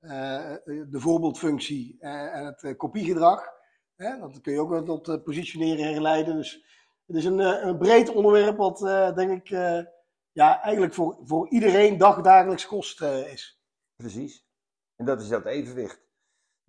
Eh, 0.00 0.54
de 0.64 1.00
voorbeeldfunctie 1.00 1.96
en 2.00 2.44
het 2.46 2.76
kopiegedrag. 2.76 3.48
Hè? 3.96 4.18
Dat 4.18 4.40
kun 4.40 4.52
je 4.52 4.60
ook 4.60 4.70
wel 4.70 5.00
tot 5.00 5.24
positioneren 5.24 5.92
herleiden. 5.92 6.36
Dus 6.36 6.64
het 7.06 7.16
is 7.16 7.24
een, 7.24 7.38
een 7.38 7.78
breed 7.78 8.08
onderwerp 8.08 8.56
wat, 8.56 8.78
denk 9.14 9.30
ik, 9.30 9.48
ja, 10.32 10.62
eigenlijk 10.62 10.94
voor, 10.94 11.18
voor 11.22 11.48
iedereen 11.48 11.98
dagdagelijks 11.98 12.66
kost 12.66 13.02
is. 13.02 13.62
Precies. 13.96 14.46
En 14.96 15.04
dat 15.04 15.20
is 15.20 15.28
dat 15.28 15.46
evenwicht. 15.46 16.08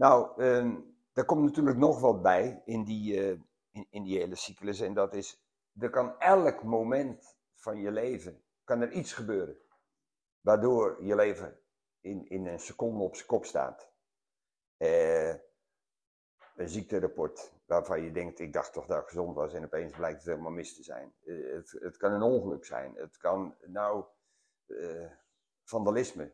Nou, 0.01 0.41
ehm 0.41 0.75
daar 1.13 1.25
komt 1.25 1.43
natuurlijk 1.43 1.77
nog 1.77 1.99
wat 1.99 2.21
bij 2.21 2.61
in 2.65 2.83
die, 2.83 3.31
eh, 3.31 3.39
in, 3.89 4.03
die 4.03 4.17
hele 4.17 4.35
cyclus. 4.35 4.79
En 4.79 4.93
dat 4.93 5.13
is, 5.13 5.43
er 5.79 5.89
kan 5.89 6.19
elk 6.19 6.63
moment 6.63 7.37
van 7.55 7.77
je 7.77 7.91
leven, 7.91 8.43
kan 8.63 8.81
er 8.81 8.91
iets 8.91 9.13
gebeuren. 9.13 9.57
Waardoor 10.39 11.03
je 11.03 11.15
leven 11.15 11.59
in, 11.99 12.29
in 12.29 12.47
een 12.47 12.59
seconde 12.59 13.03
op 13.03 13.15
zijn 13.15 13.27
kop 13.27 13.45
staat. 13.45 13.91
Eh, 14.77 15.29
een 16.55 16.69
ziekterapport 16.69 17.53
waarvan 17.65 18.01
je 18.01 18.11
denkt, 18.11 18.39
ik 18.39 18.53
dacht 18.53 18.73
toch 18.73 18.85
dat 18.85 19.01
ik 19.01 19.07
gezond 19.07 19.35
was 19.35 19.53
en 19.53 19.63
opeens 19.63 19.95
blijkt 19.95 20.17
het 20.17 20.27
helemaal 20.27 20.51
mis 20.51 20.75
te 20.75 20.83
zijn. 20.83 21.13
Eh, 21.25 21.53
het, 21.53 21.71
het, 21.71 21.97
kan 21.97 22.11
een 22.11 22.21
ongeluk 22.21 22.65
zijn. 22.65 22.95
Het 22.95 23.17
kan 23.17 23.55
nou 23.65 24.05
vandalisme. 25.63 26.33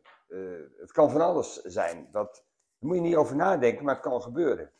het 0.78 0.92
kan 0.92 1.10
van 1.10 1.20
alles 1.20 1.62
zijn. 1.62 2.08
Dat, 2.12 2.47
daar 2.78 2.88
moet 2.88 2.96
je 2.96 3.02
niet 3.02 3.16
over 3.16 3.36
nadenken, 3.36 3.84
maar 3.84 3.94
het 3.94 4.02
kan 4.02 4.22
gebeuren. 4.22 4.72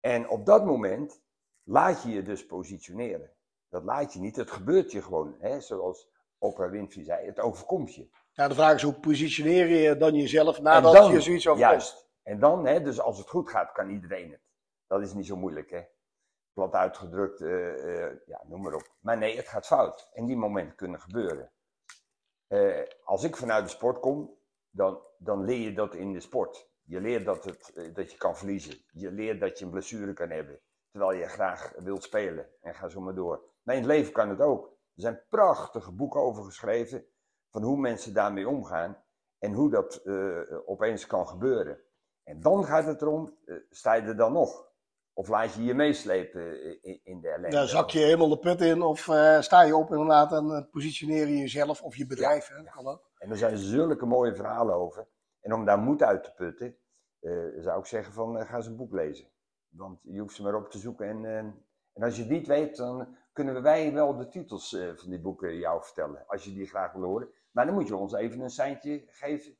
En 0.00 0.28
op 0.28 0.46
dat 0.46 0.64
moment 0.64 1.22
laat 1.62 2.02
je 2.02 2.10
je 2.10 2.22
dus 2.22 2.46
positioneren. 2.46 3.30
Dat 3.68 3.82
laat 3.82 4.12
je 4.12 4.20
niet, 4.20 4.36
het 4.36 4.50
gebeurt 4.50 4.92
je 4.92 5.02
gewoon. 5.02 5.36
Hè? 5.38 5.60
Zoals 5.60 6.08
Oprah 6.38 6.70
Winfrey 6.70 7.04
zei, 7.04 7.26
het 7.26 7.40
overkomt 7.40 7.94
je. 7.94 8.08
Ja, 8.32 8.48
de 8.48 8.54
vraag 8.54 8.74
is 8.74 8.82
hoe 8.82 9.00
positioneer 9.00 9.68
je 9.68 9.96
dan 9.96 10.14
jezelf 10.14 10.60
nadat 10.60 11.06
je 11.06 11.20
zoiets 11.20 11.48
overkomt? 11.48 11.70
Juist. 11.70 12.08
En 12.22 12.38
dan, 12.38 12.66
hè, 12.66 12.82
dus 12.82 13.00
als 13.00 13.18
het 13.18 13.28
goed 13.28 13.50
gaat, 13.50 13.72
kan 13.72 13.90
iedereen 13.90 14.30
het. 14.30 14.40
Dat 14.86 15.00
is 15.00 15.14
niet 15.14 15.26
zo 15.26 15.36
moeilijk, 15.36 15.70
hè. 15.70 15.82
Plat 16.52 16.72
uitgedrukt, 16.72 17.40
uh, 17.40 17.84
uh, 17.84 18.10
ja, 18.26 18.42
noem 18.46 18.62
maar 18.62 18.74
op. 18.74 18.94
Maar 19.00 19.18
nee, 19.18 19.36
het 19.36 19.48
gaat 19.48 19.66
fout. 19.66 20.10
En 20.12 20.26
die 20.26 20.36
momenten 20.36 20.76
kunnen 20.76 21.00
gebeuren. 21.00 21.50
Uh, 22.48 22.82
als 23.04 23.24
ik 23.24 23.36
vanuit 23.36 23.64
de 23.64 23.70
sport 23.70 24.00
kom, 24.00 24.38
dan, 24.70 25.00
dan 25.18 25.44
leer 25.44 25.58
je 25.58 25.74
dat 25.74 25.94
in 25.94 26.12
de 26.12 26.20
sport. 26.20 26.68
Je 26.84 27.00
leert 27.00 27.24
dat, 27.24 27.44
het, 27.44 27.90
dat 27.94 28.10
je 28.12 28.18
kan 28.18 28.36
verliezen. 28.36 28.74
Je 28.92 29.12
leert 29.12 29.40
dat 29.40 29.58
je 29.58 29.64
een 29.64 29.70
blessure 29.70 30.12
kan 30.12 30.30
hebben. 30.30 30.60
Terwijl 30.90 31.18
je 31.18 31.26
graag 31.26 31.72
wilt 31.76 32.02
spelen. 32.02 32.46
En 32.60 32.74
ga 32.74 32.88
zo 32.88 33.00
maar 33.00 33.14
door. 33.14 33.42
Maar 33.62 33.74
in 33.74 33.80
het 33.80 33.90
leven 33.90 34.12
kan 34.12 34.28
het 34.28 34.40
ook. 34.40 34.66
Er 34.66 35.02
zijn 35.02 35.22
prachtige 35.28 35.92
boeken 35.92 36.20
over 36.20 36.44
geschreven. 36.44 37.04
Van 37.50 37.62
hoe 37.62 37.76
mensen 37.76 38.14
daarmee 38.14 38.48
omgaan. 38.48 39.04
En 39.38 39.52
hoe 39.52 39.70
dat 39.70 40.02
opeens 40.66 41.06
kan 41.06 41.28
gebeuren. 41.28 41.78
En 42.22 42.40
dan 42.40 42.64
gaat 42.64 42.84
het 42.84 43.02
erom, 43.02 43.38
sta 43.70 43.94
je 43.94 44.02
er 44.02 44.16
dan 44.16 44.32
nog? 44.32 44.72
Of 45.12 45.28
laat 45.28 45.54
je 45.54 45.64
je 45.64 45.74
meeslepen 45.74 46.42
in 47.04 47.20
de 47.20 47.28
ellende? 47.28 47.56
Ja, 47.56 47.66
zak 47.66 47.90
je 47.90 47.98
helemaal 47.98 48.28
de 48.28 48.38
put 48.38 48.60
in 48.60 48.82
of 48.82 49.06
uh, 49.06 49.40
sta 49.40 49.62
je 49.62 49.76
op 49.76 49.90
inderdaad 49.90 50.32
en 50.32 50.68
positioneer 50.70 51.28
je 51.28 51.36
jezelf 51.36 51.82
of 51.82 51.96
je 51.96 52.06
bedrijf. 52.06 52.48
Ja, 52.48 52.56
hè? 52.56 52.62
Kan 52.62 52.86
ook. 52.86 53.10
En 53.18 53.30
er 53.30 53.36
zijn 53.36 53.56
zulke 53.56 54.06
mooie 54.06 54.34
verhalen 54.34 54.74
over. 54.74 55.06
En 55.44 55.52
om 55.52 55.64
daar 55.64 55.78
moed 55.78 56.02
uit 56.02 56.24
te 56.24 56.32
putten, 56.32 56.76
uh, 57.20 57.62
zou 57.62 57.78
ik 57.78 57.86
zeggen 57.86 58.12
van 58.12 58.46
ga 58.46 58.56
eens 58.56 58.66
een 58.66 58.76
boek 58.76 58.92
lezen. 58.92 59.26
Want 59.68 60.00
je 60.02 60.20
hoeft 60.20 60.34
ze 60.34 60.42
maar 60.42 60.54
op 60.54 60.70
te 60.70 60.78
zoeken. 60.78 61.08
En, 61.08 61.24
en 61.92 62.02
als 62.02 62.16
je 62.16 62.22
het 62.22 62.30
niet 62.30 62.46
weet, 62.46 62.76
dan 62.76 63.16
kunnen 63.32 63.62
wij 63.62 63.92
wel 63.92 64.16
de 64.16 64.28
titels 64.28 64.76
van 64.94 65.10
die 65.10 65.20
boeken 65.20 65.58
jou 65.58 65.84
vertellen. 65.84 66.24
Als 66.26 66.44
je 66.44 66.52
die 66.52 66.66
graag 66.66 66.92
wil 66.92 67.02
horen. 67.02 67.28
Maar 67.50 67.66
dan 67.66 67.74
moet 67.74 67.88
je 67.88 67.96
ons 67.96 68.12
even 68.12 68.40
een 68.40 68.50
seintje 68.50 69.04
geven 69.06 69.56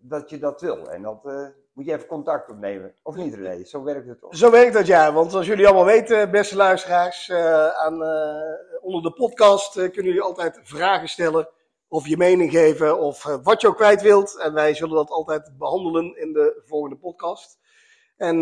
dat 0.00 0.30
je 0.30 0.38
dat 0.38 0.60
wil. 0.60 0.90
En 0.90 1.02
dat 1.02 1.24
moet 1.74 1.86
je 1.86 1.92
even 1.92 2.06
contact 2.06 2.50
opnemen. 2.50 2.94
Of 3.02 3.16
niet, 3.16 3.34
René? 3.34 3.64
Zo 3.64 3.82
werkt 3.82 4.08
het 4.08 4.20
toch? 4.20 4.36
Zo 4.36 4.50
werkt 4.50 4.72
dat, 4.72 4.86
ja. 4.86 5.12
Want 5.12 5.30
zoals 5.30 5.46
jullie 5.46 5.66
allemaal 5.66 5.84
weten, 5.84 6.30
beste 6.30 6.56
luisteraars, 6.56 7.28
uh, 7.28 7.68
aan, 7.68 8.02
uh, 8.02 8.84
onder 8.84 9.02
de 9.02 9.12
podcast 9.12 9.76
uh, 9.76 9.84
kunnen 9.84 10.04
jullie 10.04 10.22
altijd 10.22 10.60
vragen 10.62 11.08
stellen. 11.08 11.48
Of 11.94 12.08
je 12.08 12.16
mening 12.16 12.50
geven, 12.50 12.98
of 12.98 13.38
wat 13.42 13.60
je 13.60 13.68
ook 13.68 13.76
kwijt 13.76 14.02
wilt. 14.02 14.38
En 14.40 14.54
wij 14.54 14.74
zullen 14.74 14.94
dat 14.94 15.10
altijd 15.10 15.50
behandelen 15.58 16.20
in 16.20 16.32
de 16.32 16.62
volgende 16.66 16.96
podcast. 16.96 17.58
En 18.16 18.38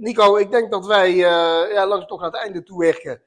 Nico, 0.00 0.36
ik 0.36 0.50
denk 0.50 0.70
dat 0.70 0.86
wij 0.86 1.14
ja, 1.14 1.86
langzaam 1.86 2.06
toch 2.06 2.20
naar 2.20 2.30
het 2.30 2.40
einde 2.40 2.62
toe 2.62 2.78
werken. 2.78 3.22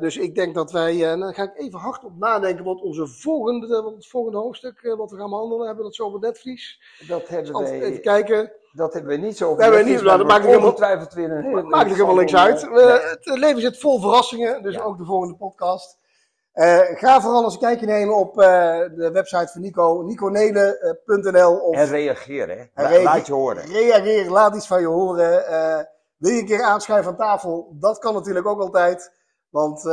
Dus 0.00 0.16
ik 0.16 0.34
denk 0.34 0.54
dat 0.54 0.72
wij, 0.72 1.16
dan 1.16 1.34
ga 1.34 1.42
ik 1.42 1.58
even 1.58 1.78
hard 1.78 2.04
op 2.04 2.18
nadenken 2.18 2.64
wat 2.64 2.80
onze 2.80 3.06
volgende, 3.06 3.82
wat 3.82 3.94
het 3.94 4.06
volgende 4.06 4.38
hoofdstuk, 4.38 4.94
wat 4.96 5.10
we 5.10 5.16
gaan 5.16 5.30
behandelen, 5.30 5.66
hebben 5.66 5.84
we 5.84 5.90
dat 5.90 5.94
zo 5.94 6.06
op 6.06 6.12
het 6.12 6.22
netvlies? 6.22 6.82
Dat 7.08 7.28
hebben 7.28 7.52
we. 7.52 7.70
Even 7.70 8.02
kijken. 8.02 8.52
Dat 8.72 8.92
hebben 8.92 9.10
we 9.10 9.26
niet 9.26 9.36
zo 9.36 9.50
op 9.50 9.58
het 9.58 9.84
niet, 9.84 10.02
dat 10.02 10.26
maakt 10.26 10.44
weer 10.44 11.30
een 11.30 11.68
maakt 11.68 11.90
er 11.90 11.96
helemaal 11.96 12.14
niks 12.14 12.34
uit. 12.34 12.70
Nee. 12.70 12.84
Het 12.84 13.38
leven 13.38 13.60
zit 13.60 13.78
vol 13.78 14.00
verrassingen, 14.00 14.62
dus 14.62 14.74
ja. 14.74 14.82
ook 14.82 14.98
de 14.98 15.04
volgende 15.04 15.36
podcast. 15.36 15.98
Ga 16.94 17.20
vooral 17.20 17.44
eens 17.44 17.54
een 17.54 17.60
kijkje 17.60 17.86
nemen 17.86 18.16
op 18.16 18.34
de 18.34 19.10
website 19.12 19.52
van 19.52 19.60
Nico, 19.60 20.02
niconelen.nl. 20.02 21.72
En 21.72 21.86
reageer, 21.86 22.48
hè. 22.48 22.64
La, 22.82 23.02
laat 23.02 23.26
je 23.26 23.32
horen. 23.32 23.66
Reageer, 23.66 24.30
laat 24.30 24.56
iets 24.56 24.66
van 24.66 24.80
je 24.80 24.86
horen. 24.86 25.44
wil 26.16 26.32
je 26.32 26.38
een 26.38 26.46
keer 26.46 26.62
aanschuiven 26.62 27.10
aan 27.10 27.18
tafel? 27.18 27.76
Dat 27.80 27.98
kan 27.98 28.14
natuurlijk 28.14 28.46
ook 28.46 28.60
altijd. 28.60 29.12
Want 29.50 29.84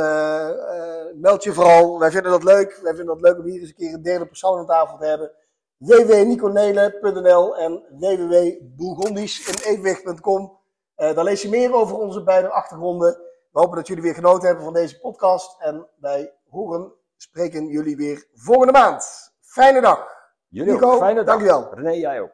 meld 1.13 1.43
je 1.43 1.53
vooral. 1.53 1.99
Wij 1.99 2.11
vinden 2.11 2.31
dat 2.31 2.43
leuk. 2.43 2.79
Wij 2.83 2.95
vinden 2.95 3.19
dat 3.19 3.23
leuk 3.23 3.37
om 3.37 3.45
hier 3.45 3.59
eens 3.59 3.69
een 3.69 3.75
keer 3.75 3.93
een 3.93 4.01
derde 4.01 4.25
persoon 4.25 4.59
aan 4.59 4.65
tafel 4.65 4.97
te 4.97 5.05
hebben. 5.05 5.31
www.niconelen.nl 5.77 7.57
en 7.57 7.83
www.bourgondisch.evenwicht.com. 7.99 10.57
Uh, 10.97 11.15
daar 11.15 11.23
lees 11.23 11.41
je 11.41 11.49
meer 11.49 11.73
over 11.73 11.97
onze 11.97 12.23
beide 12.23 12.49
achtergronden. 12.49 13.17
We 13.51 13.59
hopen 13.59 13.75
dat 13.75 13.87
jullie 13.87 14.03
weer 14.03 14.13
genoten 14.13 14.47
hebben 14.47 14.63
van 14.63 14.73
deze 14.73 14.99
podcast. 14.99 15.55
En 15.59 15.87
wij 15.99 16.33
horen, 16.55 16.93
spreken 17.15 17.67
jullie 17.67 17.95
weer 17.95 18.27
volgende 18.33 18.71
maand. 18.71 19.33
Fijne 19.41 19.81
dag. 19.81 20.07
Jullie 20.47 20.73
Nico, 20.73 20.91
ook. 20.91 20.97
Fijne 20.97 21.23
dag. 21.23 21.25
Dankjewel. 21.25 21.73
René, 21.73 21.91
jij 21.91 22.21
ook. 22.21 22.31